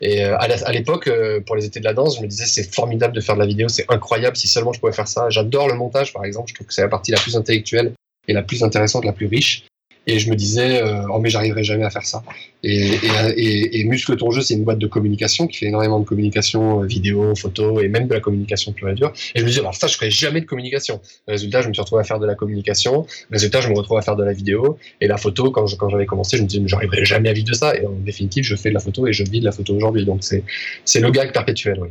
[0.01, 2.73] Et euh, à l'époque, euh, pour les étés de la danse, je me disais c'est
[2.73, 5.29] formidable de faire de la vidéo, c'est incroyable si seulement je pouvais faire ça.
[5.29, 6.49] J'adore le montage, par exemple.
[6.49, 7.93] Je trouve que c'est la partie la plus intellectuelle
[8.27, 9.65] et la plus intéressante, la plus riche.
[10.08, 12.24] Et je me disais, euh, oh mais j'arriverai jamais à faire ça.
[12.63, 12.91] Et,
[13.36, 16.82] et, et, Muscle ton jeu, c'est une boîte de communication qui fait énormément de communication,
[16.82, 19.12] euh, vidéo, photo et même de la communication pure et dure.
[19.36, 21.02] Et je me disais, alors ça, je ferai jamais de communication.
[21.28, 23.06] Résultat, je me suis retrouvé à faire de la communication.
[23.32, 25.52] Résultat, je me retrouve à faire de la vidéo et la photo.
[25.52, 27.76] Quand quand j'avais commencé, je me disais, mais j'arriverai jamais à vivre de ça.
[27.76, 30.06] Et en définitive, je fais de la photo et je vis de la photo aujourd'hui.
[30.06, 31.80] Donc c'est le gag perpétuel.
[31.82, 31.89] Oui.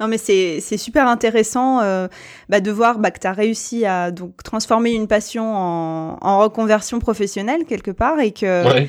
[0.00, 2.08] Non, mais c'est super intéressant euh,
[2.48, 6.40] bah, de voir bah, que tu as réussi à donc, transformer une passion en, en
[6.40, 8.86] reconversion professionnelle quelque part et que.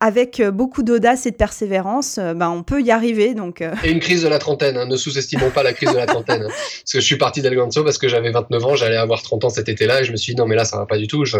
[0.00, 3.32] Avec euh, beaucoup d'audace et de persévérance, euh, bah, on peut y arriver.
[3.32, 4.86] Donc, Et une crise de la trentaine, hein.
[4.86, 6.42] ne sous-estimons pas la crise de la trentaine.
[6.42, 6.48] Hein.
[6.50, 9.48] Parce que je suis parti d'Alganzo parce que j'avais 29 ans, j'allais avoir 30 ans
[9.48, 11.24] cet été-là, et je me suis dit non, mais là, ça va pas du tout.
[11.24, 11.38] Je,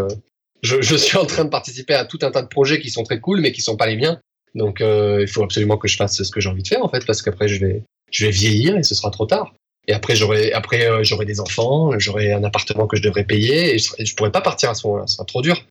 [0.62, 3.02] je, je, suis en train de participer à tout un tas de projets qui sont
[3.02, 4.18] très cool, mais qui sont pas les miens.
[4.54, 7.04] Donc, il faut absolument que je fasse ce que j'ai envie de faire, en fait,
[7.04, 7.82] parce qu'après, je vais,
[8.14, 9.52] je vais vieillir et ce sera trop tard.
[9.86, 13.74] Et après, j'aurai, après, euh, j'aurai des enfants, j'aurai un appartement que je devrais payer
[13.74, 15.06] et je, ne pourrais pas partir à ce moment-là.
[15.06, 15.62] Ce sera trop dur.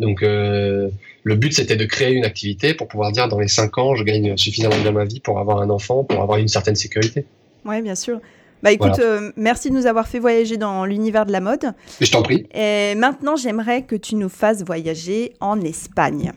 [0.00, 0.88] Donc, euh,
[1.22, 4.02] le but, c'était de créer une activité pour pouvoir dire dans les cinq ans, je
[4.02, 7.24] gagne suffisamment bien ma vie pour avoir un enfant, pour avoir une certaine sécurité.
[7.64, 8.20] Oui, bien sûr.
[8.62, 11.72] Bah écoute, euh, merci de nous avoir fait voyager dans l'univers de la mode.
[12.00, 12.46] je t'en prie.
[12.54, 16.32] Et maintenant, j'aimerais que tu nous fasses voyager en Espagne.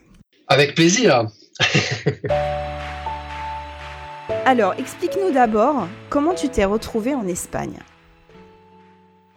[0.47, 1.27] Avec plaisir.
[4.47, 7.79] Alors, explique-nous d'abord comment tu t'es retrouvé en Espagne.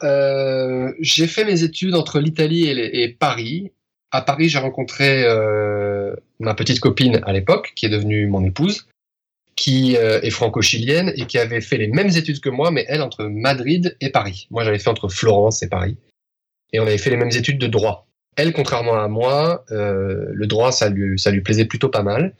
[0.02, 3.72] Euh, j'ai fait mes études entre l'Italie et, Paris.
[4.10, 8.86] À Paris, j'ai rencontré euh, ma petite copine à l'époque, qui est devenue mon épouse,
[9.56, 13.00] qui euh, est franco-chilienne et qui avait fait les mêmes études que moi, mais elle
[13.00, 14.46] entre Madrid et Paris.
[14.50, 15.96] Moi, j'avais fait entre Florence et Paris.
[16.74, 18.06] Et on avait fait les mêmes études de droit.
[18.36, 22.34] Elle, contrairement à moi, le droit, ça lui, ça lui plaisait plutôt pas mal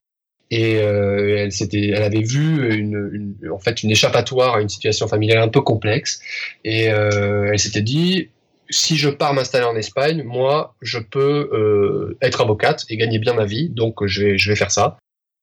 [0.50, 4.68] et euh, elle s'était elle avait vu une, une, en fait une échappatoire à une
[4.68, 6.20] situation familiale un peu complexe.
[6.64, 8.30] Et euh, elle s'était dit
[8.70, 13.34] si je pars m'installer en Espagne moi je peux euh, être avocate et gagner bien
[13.34, 13.68] ma vie.
[13.68, 14.96] Donc je vais je vais faire ça.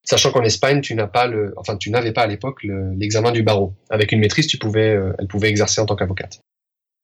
[0.03, 3.43] Sachant qu'en Espagne tu n'as pas le enfin tu n'avais pas à l'époque l'examen du
[3.43, 3.73] barreau.
[3.89, 6.39] Avec une maîtrise tu pouvais euh, elle pouvait exercer en tant qu'avocate.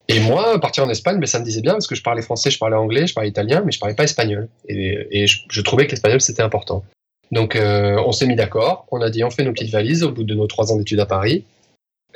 [0.08, 2.22] Et moi, partir en Espagne, mais ben, ça me disait bien parce que je parlais
[2.22, 4.50] français, je parlais anglais, je parlais italien, mais je parlais pas espagnol.
[4.68, 6.84] Et, je, je, trouvais que l'espagnol c'était important.
[7.32, 10.12] Donc euh, on s'est mis d'accord, on a dit on fait nos petites valises au
[10.12, 11.46] bout de nos trois ans d'études à Paris.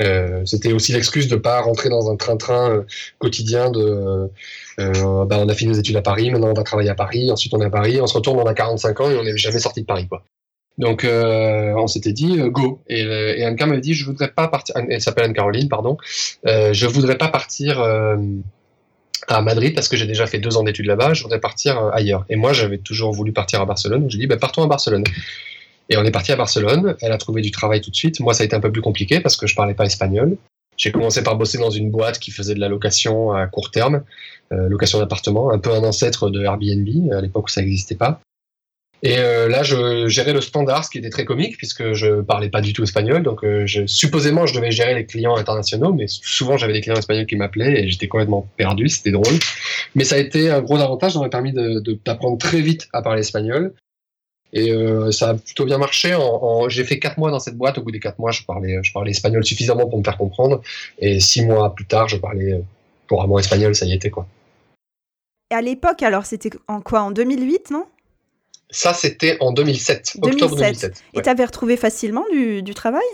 [0.02, 2.82] Euh, c'était aussi l'excuse de pas rentrer dans un train-train euh,
[3.18, 4.30] quotidien de
[4.78, 7.54] bah, on a fini nos études à Paris, maintenant on va travailler à Paris, ensuite
[7.54, 9.60] on est à Paris, on se retourne, on a 45 ans et on n'est jamais
[9.60, 10.24] sorti de Paris quoi.
[10.78, 15.00] Donc on s'était dit go et, et Anka m'avait dit je voudrais pas partir, elle
[15.00, 15.96] s'appelle Anne-Caroline pardon,
[16.44, 17.82] je voudrais pas partir
[19.28, 21.90] à Madrid parce que j'ai déjà fait deux ans d'études là-bas, je voudrais partir euh,
[21.92, 22.26] ailleurs.
[22.30, 25.04] Et moi, j'avais toujours voulu partir à Barcelone, donc j'ai dit, bah, partons à Barcelone.
[25.90, 28.20] Et on est parti à Barcelone, elle a trouvé du travail tout de suite.
[28.20, 30.38] Moi, ça a été un peu plus compliqué parce que je parlais pas espagnol.
[30.78, 34.04] J'ai commencé par bosser dans une boîte qui faisait de la location à court terme,
[34.52, 38.20] euh, location d'appartement, un peu un ancêtre de Airbnb à l'époque où ça n'existait pas.
[39.06, 42.50] Et euh, là, je gérais le standard, ce qui était très comique puisque je parlais
[42.50, 43.22] pas du tout espagnol.
[43.22, 47.28] Donc, euh, supposément, je devais gérer les clients internationaux, mais souvent j'avais des clients espagnols
[47.28, 48.90] qui m'appelaient et j'étais complètement perdu.
[48.90, 49.36] C'était drôle,
[49.94, 51.14] mais ça a été un gros avantage.
[51.14, 51.54] Ça m'a permis
[52.04, 53.76] d'apprendre très vite à parler espagnol.
[54.54, 56.18] Et euh, ça a plutôt bien marché.
[56.70, 57.78] J'ai fait quatre mois dans cette boîte.
[57.78, 60.64] Au bout des quatre mois, je parlais, je parlais espagnol suffisamment pour me faire comprendre.
[60.98, 62.60] Et six mois plus tard, je parlais
[63.08, 63.76] couramment espagnol.
[63.76, 64.26] Ça y était quoi.
[65.52, 67.02] Et à l'époque, alors, c'était en quoi?
[67.02, 67.86] En 2008, non?
[68.76, 71.02] Ça, c'était en 2007, octobre 2007.
[71.14, 73.06] Et tu avais retrouvé facilement du, du travail?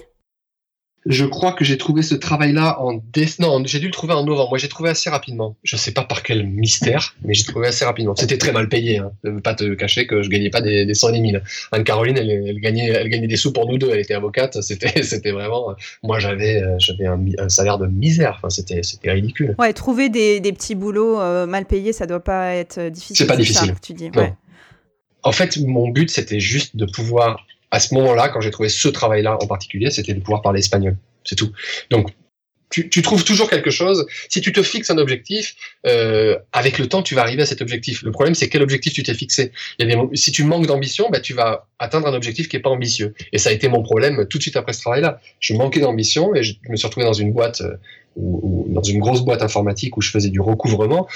[1.06, 3.60] Je crois que j'ai trouvé ce travail-là en décembre.
[3.60, 4.50] Non, j'ai dû le trouver en novembre.
[4.50, 5.56] Moi, j'ai trouvé assez rapidement.
[5.63, 8.15] Je sais pas par quel mystère, mais j'ai trouvé assez rapidement.
[8.15, 9.00] C'était très mal payé.
[9.00, 9.12] Hein.
[9.24, 11.19] Je ne veux pas te cacher que je gagnais pas des, des 100 et des
[11.19, 11.43] 1000.
[11.71, 13.89] Anne-Caroline, elle, gagnait, elle gagnait des sous pour nous deux.
[13.91, 14.62] Elle était avocate.
[14.62, 15.76] C'était, c'était vraiment.
[16.04, 18.36] Moi, j'avais, j'avais un, salaire de misère.
[18.38, 19.56] Enfin, c'était, c'était ridicule.
[19.58, 23.15] Ouais, trouver des, des petits boulots euh, mal payés, ça doit pas être difficile.
[23.15, 23.74] C'est pas difficile.
[23.82, 24.12] tu dis.
[24.15, 24.34] Ouais
[25.24, 28.88] en fait, mon but, c'était juste de pouvoir, à ce moment-là, quand j'ai trouvé ce
[28.88, 30.98] travail-là en particulier, c'était de pouvoir parler espagnol.
[31.24, 31.52] C'est tout.
[31.90, 32.12] Donc,
[32.72, 34.06] tu, trouves toujours quelque chose.
[34.30, 35.56] Si tu te fixes un objectif,
[35.86, 38.02] euh, avec le temps, tu vas arriver à cet objectif.
[38.04, 39.52] Le problème, c'est quel objectif tu t'es fixé.
[39.78, 42.56] Il y a des, si tu manques d'ambition, bah, tu vas atteindre un objectif qui
[42.56, 43.14] est pas ambitieux.
[43.34, 45.20] Et ça a été mon problème tout de suite après ce travail-là.
[45.40, 47.76] Je manquais d'ambition et je me suis retrouvé dans une boîte, euh,
[48.16, 51.08] ou, dans une grosse boîte informatique où je faisais du recouvrement.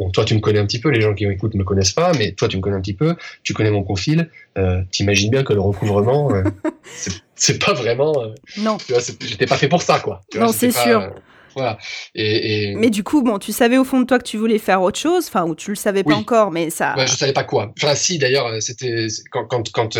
[0.00, 1.92] Bon, toi, tu me connais un petit peu, les gens qui m'écoutent ne me connaissent
[1.92, 4.30] pas, mais toi, tu me connais un petit peu, tu connais mon profil.
[4.56, 6.42] Euh, T'imagines bien que le recouvrement, euh,
[7.34, 8.14] c'est pas vraiment.
[8.18, 8.78] Euh, non.
[8.78, 10.22] Tu vois, j'étais pas fait pour ça, quoi.
[10.34, 11.00] non, c'est sûr.
[11.02, 11.10] Euh,
[11.54, 11.76] voilà.
[12.14, 14.80] Et, Mais du coup, bon, tu savais au fond de toi que tu voulais faire
[14.80, 16.96] autre chose, enfin, ou tu le savais pas encore, mais ça.
[16.96, 17.74] Ouais, je savais pas quoi.
[17.76, 19.98] Enfin, si, d'ailleurs, c'était quand, quand, quand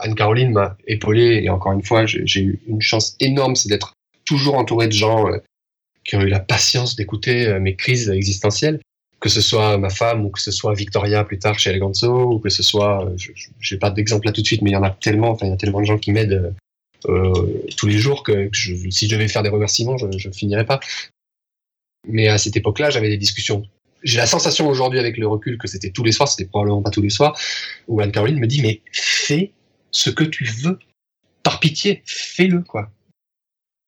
[0.00, 3.94] Anne-Caroline m'a épaulé, et encore une fois, j'ai eu une chance énorme, c'est d'être
[4.26, 5.24] toujours entouré de gens
[6.04, 8.80] qui ont eu la patience d'écouter mes crises existentielles
[9.20, 12.38] que ce soit ma femme ou que ce soit Victoria plus tard chez Eleganzo ou
[12.38, 14.76] que ce soit, euh, je n'ai pas d'exemple là tout de suite, mais il y
[14.76, 16.54] en a tellement, enfin il y a tellement de gens qui m'aident
[17.06, 20.80] euh, tous les jours que, si je devais faire des remerciements, je ne finirais pas.
[22.06, 23.64] Mais à cette époque-là, j'avais des discussions.
[24.04, 26.90] J'ai la sensation aujourd'hui avec le recul que c'était tous les soirs, c'était probablement pas
[26.90, 27.38] tous les soirs,
[27.88, 29.52] où Anne-Caroline me dit mais fais
[29.90, 30.78] ce que tu veux,
[31.42, 32.90] par pitié, fais-le quoi.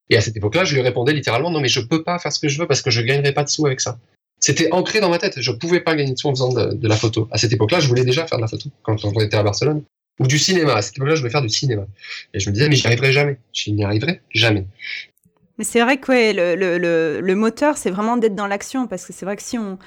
[0.09, 2.40] Et à cette époque-là, je lui répondais littéralement non mais je peux pas faire ce
[2.40, 4.01] que je veux parce que je gagnerai pas de sous avec ça
[4.40, 5.40] c'était ancré dans ma tête.
[5.40, 7.29] Je pouvais pas gagner de sous en faisant de, la photo.
[7.31, 9.85] À cette époque-là, je voulais déjà faire de la photo quand, on était à Barcelone.
[10.18, 10.74] Ou du cinéma.
[10.74, 11.87] À cette époque-là, je voulais faire du cinéma.
[12.35, 13.38] Et je me disais, mais j'y arriverai jamais.
[13.53, 14.66] Je n'y arriverai jamais.
[15.57, 18.87] Mais c'est vrai que le, le, le, moteur, c'est vraiment d'être dans l'action.
[18.87, 19.79] Parce que c'est vrai que si on,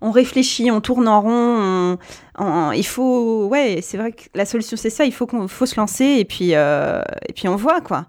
[0.00, 1.98] on réfléchit, on tourne en rond,
[2.72, 3.46] il faut.
[3.46, 5.06] Ouais, c'est vrai que la solution, c'est ça.
[5.06, 8.06] Il faut, qu'on, faut se lancer et puis, euh, et puis on voit, quoi.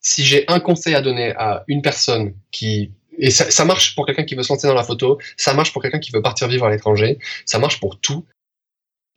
[0.00, 4.24] Si j'ai un conseil à donner à une personne qui et ça, marche pour quelqu'un
[4.24, 6.66] qui veut se lancer dans la photo, ça marche pour quelqu'un qui veut partir vivre
[6.66, 8.24] à l'étranger, ça marche pour tout.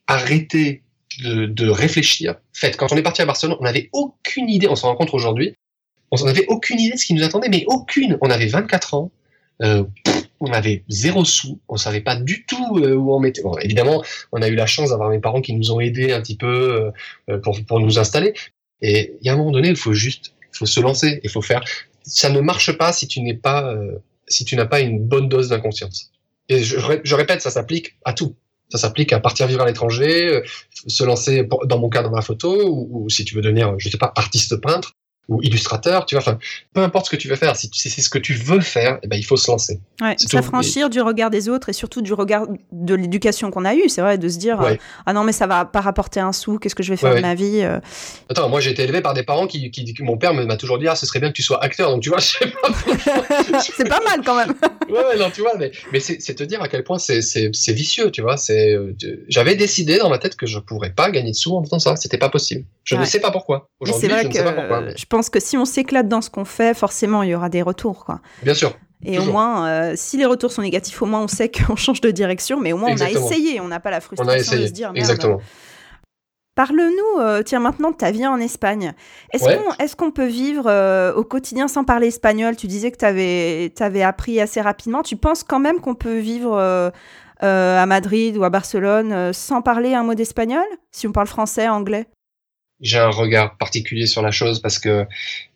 [0.07, 0.83] Arrêtez
[1.19, 2.35] de, réfléchir.
[2.53, 5.53] Faites, quand on est parti à Barcelone, on n'avait aucune idée, on s'en rencontre aujourd'hui,
[6.11, 8.17] on n'avait aucune idée de ce qui nous attendait, mais aucune.
[8.21, 9.11] On avait 24 ans,
[9.61, 9.83] euh,
[10.39, 13.43] on avait zéro sous, on savait pas du tout euh, où on mettait.
[13.43, 16.21] Bon, évidemment, on a eu la chance d'avoir mes parents qui nous ont aidés un
[16.21, 16.91] petit peu
[17.29, 18.33] euh, pour, nous installer.
[18.81, 21.41] Et il y a un moment donné, il faut juste, faut se lancer, il faut
[21.41, 21.63] faire
[22.03, 25.29] ça ne marche pas si tu n'es pas, euh, si tu n'as pas une bonne
[25.29, 26.11] dose d'inconscience.
[26.49, 28.35] Et je, je, répète, ça s'applique à tout.
[28.69, 30.43] Ça s'applique à partir vivre à l'étranger, euh,
[30.87, 33.89] se lancer, dans mon cas, dans la photo, ou, ou si tu veux devenir, je
[33.89, 34.95] sais pas, artiste peintre,
[35.31, 36.37] ou illustrateur, tu vois, enfin,
[36.73, 39.07] peu importe ce que tu veux faire, si c'est ce que tu veux faire, eh
[39.07, 39.79] ben, il faut se lancer.
[40.01, 43.87] Ouais, s'affranchir du regard des autres et surtout du regard de l'éducation qu'on a eue,
[43.87, 46.59] c'est vrai, de se dire, euh, ah non, mais ça va pas rapporter un sou,
[46.59, 47.79] qu'est-ce que je vais faire de ma vie euh?
[48.29, 50.89] Attends, moi j'ai été élevé par des parents qui, qui, mon père m'a toujours dit,
[50.89, 54.35] ah, ce serait bien que tu sois acteur, donc tu vois, c'est pas mal quand
[54.35, 54.53] même.
[54.91, 58.21] Ouais, non, tu vois, mais, mais c'est te dire à quel point c'est vicieux, tu
[58.21, 58.95] vois, c'est, euh,
[59.27, 61.95] j'avais décidé dans ma tête que je pourrais pas gagner de sous en faisant ça,
[61.95, 62.65] c'était pas possible.
[62.83, 63.69] Je ne sais pas pourquoi.
[63.79, 64.83] Aujourd'hui, je ne sais pas pourquoi.
[64.95, 67.61] Je pense que si on s'éclate dans ce qu'on fait, forcément, il y aura des
[67.61, 68.05] retours.
[68.05, 68.21] Quoi.
[68.43, 68.73] Bien sûr.
[69.03, 72.01] Et au moins, euh, si les retours sont négatifs, au moins on sait qu'on change
[72.01, 74.71] de direction, mais au moins on a essayé, on n'a pas la frustration de se
[74.71, 75.39] dire Exactement.
[76.61, 78.93] Parle-nous, euh, tiens, maintenant de ta vie en Espagne.
[79.33, 82.55] Est-ce qu'on peut vivre euh, au quotidien sans parler espagnol?
[82.55, 85.01] Tu disais que tu avais, avais, appris assez rapidement.
[85.01, 86.55] Tu penses quand même qu'on peut vivre
[87.39, 90.61] à Madrid ou à Barcelone sans parler un mot d'espagnol?
[90.91, 92.05] Si on parle français, anglais?
[92.81, 95.05] J'ai un regard particulier sur la chose parce que,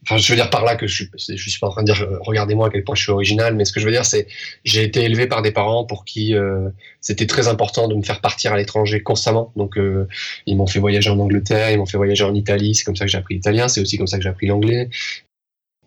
[0.04, 1.92] enfin, je veux dire par là que je suis, je suis pas en train de
[1.92, 4.28] dire regardez-moi à quel point je suis original, mais ce que je veux dire c'est
[4.64, 6.70] j'ai été élevé par des parents pour qui euh,
[7.02, 9.52] c'était très important de me faire partir à l'étranger constamment.
[9.56, 10.08] Donc euh,
[10.46, 13.06] ils m'ont fait voyager en Angleterre, ils m'ont fait voyager en Italie, c'est comme ça
[13.06, 14.90] que j'ai appris l'italien, c'est aussi comme ça que j'ai appris l'anglais.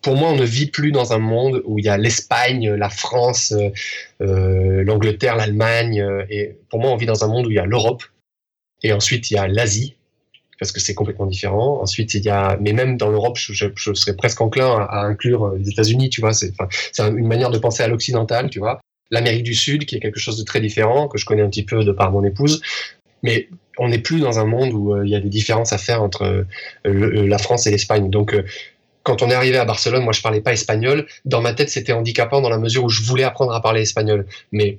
[0.02, 2.90] pour moi, on ne vit plus dans un monde où il y a l'Espagne, la
[2.90, 3.70] France, euh,
[4.20, 6.00] euh l'Angleterre, l'Allemagne.
[6.00, 8.04] Euh, et pour moi, on vit dans un monde où il y a l'Europe.
[8.82, 9.96] Et ensuite, il y a l'Asie,
[10.58, 11.80] parce que c'est complètement différent.
[11.80, 15.58] Ensuite, il y a, mais même dans l'Europe, je, serais presque enclin à, inclure euh,
[15.58, 16.32] les États-Unis, tu vois.
[16.32, 16.52] C'est,
[16.98, 18.80] une manière de penser à l'occidental, tu vois.
[19.10, 21.64] L'Amérique du Sud, qui est quelque chose de très différent, que je connais un petit
[21.64, 22.60] peu de par mon épouse.
[23.22, 26.02] Mais on n'est plus dans un monde où il y a des différences à faire
[26.02, 26.46] entre
[26.84, 28.10] la France et l'Espagne.
[28.10, 28.36] Donc,
[29.08, 31.06] quand on est arrivé à Barcelone, moi je parlais pas espagnol.
[31.24, 34.26] Dans ma tête, c'était handicapant dans la mesure où je voulais apprendre à parler espagnol.
[34.52, 34.78] Mais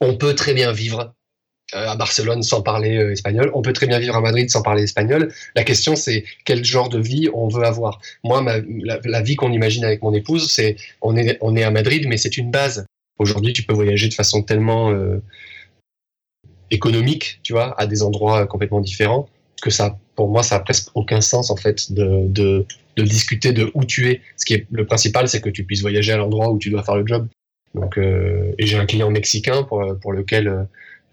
[0.00, 1.06] on peut très bien vivre euh,
[1.74, 3.50] à Barcelone sans parler euh, espagnol.
[3.54, 5.32] On peut très bien vivre à Madrid sans parler espagnol.
[5.54, 8.00] La question, c'est quel genre de vie on veut avoir.
[8.22, 8.44] Moi,
[9.04, 12.16] la, vie qu'on imagine avec mon épouse, c'est on est, on est à Madrid, mais
[12.16, 12.86] c'est une base.
[13.18, 15.22] Aujourd'hui, tu peux voyager de façon tellement euh,
[16.70, 19.28] économique, tu vois, à des endroits complètement différents,
[19.62, 23.70] que ça, pour moi, ça a presque aucun sens en fait de, de discuter de
[23.74, 24.20] où tu es.
[24.36, 26.82] Ce qui est le principal, c'est que tu puisses voyager à l'endroit où tu dois
[26.82, 27.28] faire le job.
[27.74, 30.62] Donc, euh, et j'ai un client mexicain pour, pour lequel euh,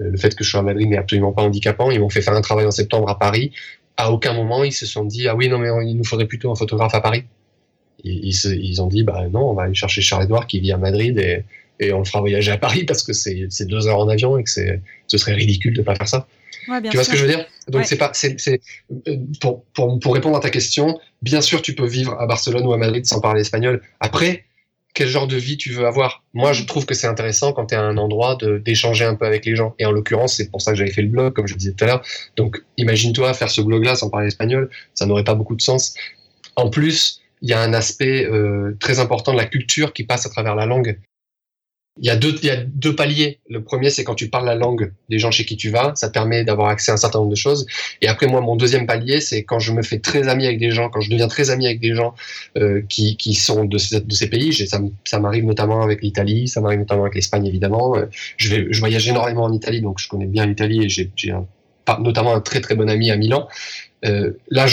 [0.09, 1.91] le fait que je sois à Madrid n'est absolument pas handicapant.
[1.91, 3.51] Ils m'ont fait faire un travail en septembre à Paris.
[3.97, 6.51] À aucun moment, ils se sont dit ah oui non mais il nous faudrait plutôt
[6.51, 7.23] un photographe à Paris.
[8.03, 11.19] Ils, ils, ont dit bah non, on va aller chercher Charles-Édouard qui vit à Madrid
[11.19, 11.43] et,
[11.79, 14.43] et on le fera voyager à Paris parce que c'est deux heures en avion et
[14.43, 16.27] que ce serait ridicule de pas faire ça
[16.65, 17.45] tu vois ce que je veux dire?
[17.67, 18.35] Donc c'est pas, c'est,
[19.07, 22.65] euh, pour, pour, pour, répondre à ta question, bien sûr tu peux vivre à Barcelone
[22.65, 23.81] ou à Madrid sans parler espagnol.
[23.99, 24.45] Après,
[24.93, 27.75] quel genre de vie tu veux avoir Moi, je trouve que c'est intéressant quand tu
[27.75, 29.73] es à un endroit d'échanger un peu avec les gens.
[29.79, 31.83] Et en l'occurrence, c'est pour ça que j'avais fait le blog, comme je disais tout
[31.83, 32.05] à l'heure.
[32.35, 35.93] Donc, imagine-toi faire ce blog-là sans parler espagnol, ça n'aurait pas beaucoup de sens.
[36.55, 40.25] En plus, il y a un aspect euh, très important de la culture qui passe
[40.25, 40.99] à travers la langue.
[41.99, 43.39] Il y, a deux, il y a deux paliers.
[43.49, 46.07] Le premier, c'est quand tu parles la langue des gens chez qui tu vas, ça
[46.07, 47.65] te permet d'avoir accès à un certain nombre de choses.
[48.01, 50.71] Et après, moi, mon deuxième palier, c'est quand je me fais très ami avec des
[50.71, 52.15] gens, quand je deviens très ami avec des gens
[52.57, 54.53] euh, qui, qui sont de, de ces pays.
[54.53, 57.97] Ça, ça m'arrive notamment avec l'Italie, ça m'arrive notamment avec l'Espagne, évidemment.
[57.97, 58.05] Euh,
[58.37, 61.11] je, vais, je voyage énormément en Italie, donc je connais bien l'Italie et j'ai
[61.99, 63.47] notamment un très très bon ami à Milan.
[64.03, 64.65] Euh, là,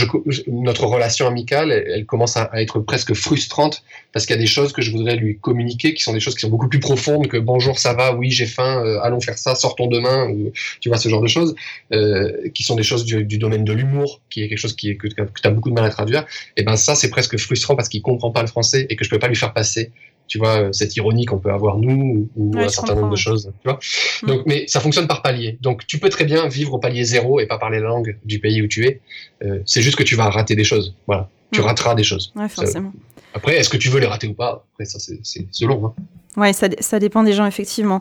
[0.47, 4.73] notre relation amicale, elle, commence à, être presque frustrante parce qu'il y a des choses
[4.73, 7.37] que je voudrais lui communiquer qui sont des choses qui sont beaucoup plus profondes que
[7.37, 10.51] bonjour, ça va, oui, j'ai faim, euh, allons faire ça, sortons demain, ou,
[10.81, 11.55] tu vois, ce genre de choses,
[11.93, 14.97] euh, qui sont des choses du, domaine de l'humour, qui est quelque chose qui est,
[14.97, 16.25] que, que tu as beaucoup de mal à traduire.
[16.57, 19.11] Et ben ça, c'est presque frustrant parce qu'il comprend pas le français et que je
[19.11, 19.93] peux pas lui faire passer
[20.29, 23.51] tu vois, euh, cette ironie qu'on peut avoir nous ou, un certain nombre de choses,
[23.63, 23.81] tu vois.
[24.23, 24.27] Mm.
[24.27, 25.59] Donc, mais ça fonctionne par palier.
[25.61, 28.39] Donc, tu peux très bien vivre au palier zéro et pas parler la langue du
[28.39, 29.01] pays où tu es.
[29.43, 30.95] Euh, c'est juste que tu vas rater des choses.
[31.07, 31.65] Voilà, tu mm.
[31.65, 32.33] rateras des choses.
[32.37, 32.93] Ouais, forcément.
[33.35, 34.65] Après, est-ce que tu veux les rater ou pas?
[34.75, 35.87] Après, ça, c'est selon.
[35.87, 35.95] Hein.
[36.37, 38.01] Ouais, ça, ça dépend des gens, effectivement.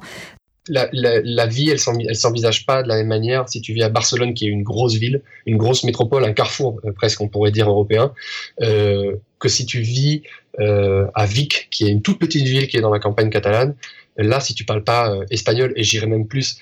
[0.69, 3.89] La, la, la, vie, elle s'envisage pas de la même manière si tu vis à
[3.89, 7.51] Barcelone, qui est une grosse ville, une grosse métropole, un carrefour euh, presque, on pourrait
[7.51, 8.13] dire européen,
[8.61, 10.23] euh, que si tu vis
[10.59, 13.75] euh, à Vic, qui est une toute petite ville qui est dans la campagne catalane.
[14.17, 16.57] Là, si tu parles pas euh, espagnol, et j'irais même plus,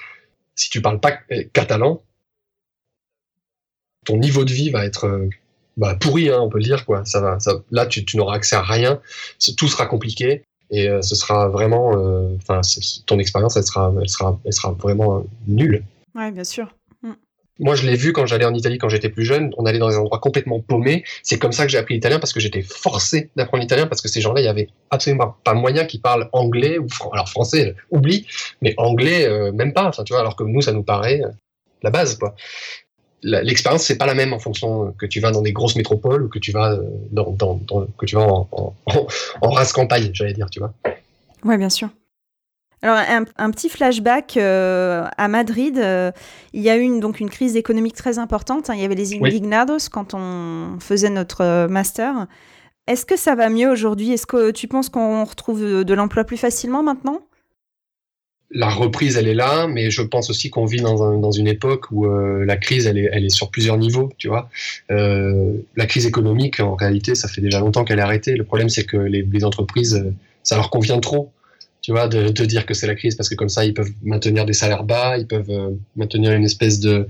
[0.56, 2.04] si tu parles pas euh, catalan,
[4.06, 5.30] ton niveau de vie va être
[5.78, 6.86] bah, pourri, hein, on peut le dire.
[6.86, 7.06] Quoi.
[7.06, 9.02] Ça va, ça, là, tu, tu n'auras accès à rien.
[9.58, 11.92] Tout sera compliqué et ce sera vraiment,
[12.36, 12.62] enfin,
[13.06, 15.84] ton expérience, elle sera, elle sera, elle sera vraiment nulle.
[16.16, 16.68] Ouais, bien sûr.
[17.60, 19.54] Moi, je l'ai vu quand j'allais en Italie quand j'étais plus jeune.
[19.58, 21.04] On allait dans des endroits complètement paumés.
[21.24, 24.10] C'est comme ça que j'ai appris l'italien parce que j'étais forcé d'apprendre l'italien parce que
[24.10, 28.28] ces gens-là, il y avait absolument pas moyen qu'ils parlent anglais ou alors français, oublie,
[28.62, 29.86] mais anglais euh, même pas.
[29.86, 31.30] Enfin, tu vois, alors que nous, ça nous paraît euh,
[31.82, 32.36] la base, quoi.
[33.28, 36.30] L'expérience, c'est pas la même en fonction que tu vas dans des grosses métropoles ou
[36.30, 37.60] que tu vas euh, dans, dans,
[37.98, 38.76] que tu vas en, en,
[39.42, 40.74] en race campagne, j'allais dire, tu vois.
[41.44, 41.90] Ouais, bien sûr.
[42.84, 43.00] Alors,
[43.38, 46.12] un, petit flashback euh, à Madrid, euh,
[46.54, 48.70] il y a eu une, donc une crise économique très importante.
[48.70, 48.76] Hein.
[48.76, 52.28] il y avait les indignados quand on faisait notre master.
[52.86, 54.12] Est-ce que ça va mieux aujourd'hui?
[54.12, 57.22] Est-ce que tu penses qu'on retrouve de l'emploi plus facilement maintenant?
[58.56, 62.08] La reprise, elle est là, mais je pense aussi qu'on vit dans, une époque où
[62.08, 64.50] la crise, elle est, sur plusieurs niveaux, tu vois.
[64.90, 68.36] la crise économique, en réalité, ça fait déjà longtemps qu'elle est arrêtée.
[68.36, 70.06] Le problème, c'est que les, entreprises,
[70.44, 71.32] ça leur convient trop
[71.86, 74.46] tu vois, de, dire que c'est la crise parce que comme ça, ils peuvent maintenir
[74.46, 77.08] des salaires bas, ils peuvent euh, maintenir une espèce de,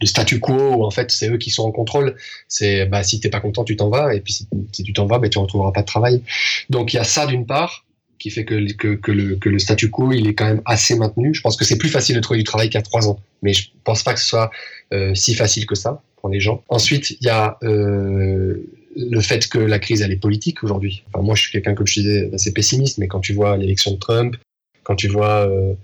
[0.00, 2.16] de statu quo où en fait c'est eux qui sont en contrôle.
[2.48, 5.20] C'est bah si t'es pas content, tu t'en vas et puis si, tu t'en vas,
[5.20, 6.22] bah, tu retrouveras pas de travail.
[6.70, 7.83] Donc il y a ça d'une part
[8.18, 10.96] qui fait que, que, que, le, que le statu quo il est quand même assez
[10.96, 11.34] maintenu.
[11.34, 13.18] Je pense que c'est plus facile de trouver du travail qu'il y a trois ans,
[13.42, 14.50] mais je pense pas que ce soit
[14.92, 16.62] euh, si facile que ça pour les gens.
[16.68, 18.56] Ensuite, il y a euh,
[18.96, 21.04] le fait que la crise elle est politique aujourd'hui.
[21.08, 23.92] Enfin, moi, je suis quelqu'un comme je disais assez pessimiste, mais quand tu vois l'élection
[23.92, 24.36] de Trump,
[24.84, 25.74] quand tu vois euh,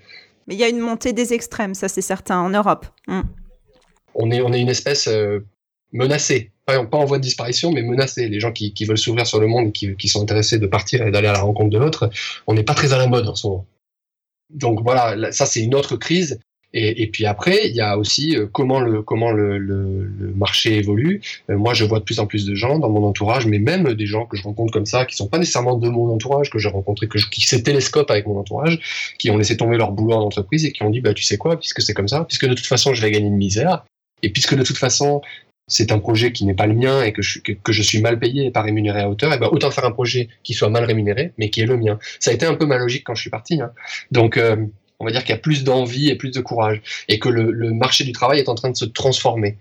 [0.47, 2.87] mais il y a une montée des extrêmes, ça c'est certain en Europe.
[3.07, 3.21] Mm.
[4.15, 5.09] On est on est une espèce
[5.93, 6.51] menacés.
[6.67, 8.29] Pas, en voie de disparition, mais menacés.
[8.29, 11.11] Les gens qui, veulent s'ouvrir sur le monde qui, qui, sont intéressés de partir et
[11.11, 12.11] d'aller à la rencontre de l'autre,
[12.47, 13.67] on n'est pas très à la mode en ce moment.
[14.51, 16.39] Donc voilà, ça c'est une autre crise.
[16.73, 21.21] Et, et, puis après, il y a aussi euh, comment le comment le marché évolue.
[21.51, 23.95] Euh, moi, je vois de plus en plus de gens dans mon entourage, mais même
[23.95, 26.61] des gens que je rencontre comme ça, qui sont pas nécessairement de mon entourage, que
[26.61, 28.79] j'ai rencontré, que je, qui se télescopent avec mon entourage,
[29.19, 31.39] qui ont laissé tomber leur boulot en entreprise et qui ont dit, bah tu sais
[31.39, 33.85] quoi, puisque c'est comme ça, puisque de toute façon je vais gagner une misère,
[34.23, 35.23] et puisque de toute façon
[35.71, 38.51] c'est un projet qui n'est pas le mien et que je, suis mal payé et
[38.51, 41.49] pas rémunéré à hauteur, et ben autant faire un projet qui soit mal rémunéré, mais
[41.49, 41.99] qui est le mien.
[42.19, 43.61] Ça a été un peu ma logique quand je suis parti.
[43.63, 43.73] Hein.
[44.11, 44.57] Donc euh,
[44.99, 47.73] on va dire qu'il y a plus d'envie et plus de courage, et que le,
[47.73, 49.57] marché du travail est en train de se transformer.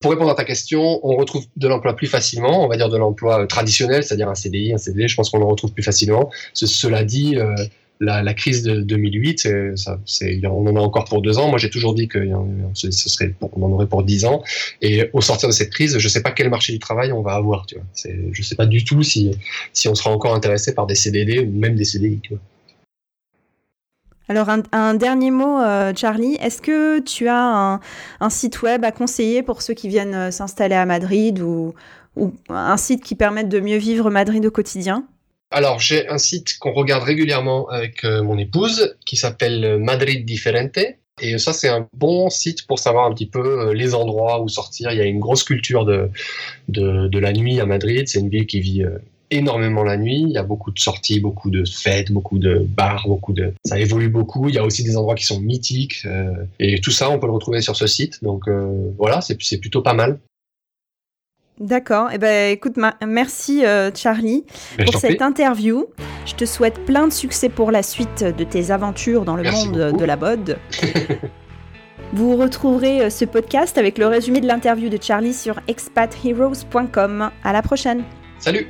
[0.00, 2.96] Pour répondre à ta question, on retrouve de l'emploi plus facilement, on va dire de
[2.96, 6.30] l'emploi euh, traditionnel, c'est-à-dire un CDI, un CDD, je pense qu'on le retrouve plus facilement.
[6.54, 7.54] cela dit, euh,
[8.00, 9.98] la, crise de 2008, ça,
[10.44, 11.48] on en a encore pour deux ans.
[11.48, 12.18] Moi, j'ai toujours dit que
[12.74, 14.42] serait, on en aurait pour dix ans.
[14.80, 17.22] Et au sortir de cette crise, je ne sais pas quel marché du travail on
[17.22, 17.66] va avoir.
[17.68, 19.30] Je ne sais pas du tout si,
[19.86, 22.20] on sera encore intéressé par des CDD ou même des CDI.
[24.28, 27.80] Alors un, dernier mot, euh, Charlie, est-ce que tu as
[28.20, 31.74] un, site web à conseiller pour ceux qui viennent euh, s'installer à Madrid ou,
[32.48, 35.04] un site qui permette de mieux vivre Madrid au quotidien?
[35.50, 40.78] Alors, j'ai un site qu'on regarde régulièrement avec euh, mon épouse qui s'appelle Madrid Diferente.
[41.22, 44.92] Et ça, c'est un bon site pour savoir un petit peu les endroits où sortir.
[44.92, 46.08] Il y a une grosse culture de,
[46.68, 48.08] de, la nuit à Madrid.
[48.08, 48.84] C'est une ville qui vit
[49.30, 50.22] énormément la nuit.
[50.22, 53.54] Il y a beaucoup de sorties, beaucoup de fêtes, beaucoup de bars, beaucoup de.
[53.64, 54.48] Ça évolue beaucoup.
[54.48, 56.02] Il y a aussi des endroits qui sont mythiques.
[56.06, 58.22] Euh, et tout ça, on peut le retrouver sur ce site.
[58.22, 60.18] Donc euh, voilà, c'est plutôt pas mal.
[61.60, 62.08] D'accord.
[62.12, 64.44] Eh ben, écoute, merci euh, Charlie
[64.78, 65.86] ben, pour cette interview.
[66.26, 69.96] Je te souhaite plein de succès pour la suite de tes aventures dans le monde
[69.96, 70.58] de la mode.
[72.12, 77.30] Vous retrouverez ce podcast avec le résumé de l'interview de Charlie sur expatheroes.com.
[77.44, 78.02] À la prochaine.
[78.38, 78.66] Salut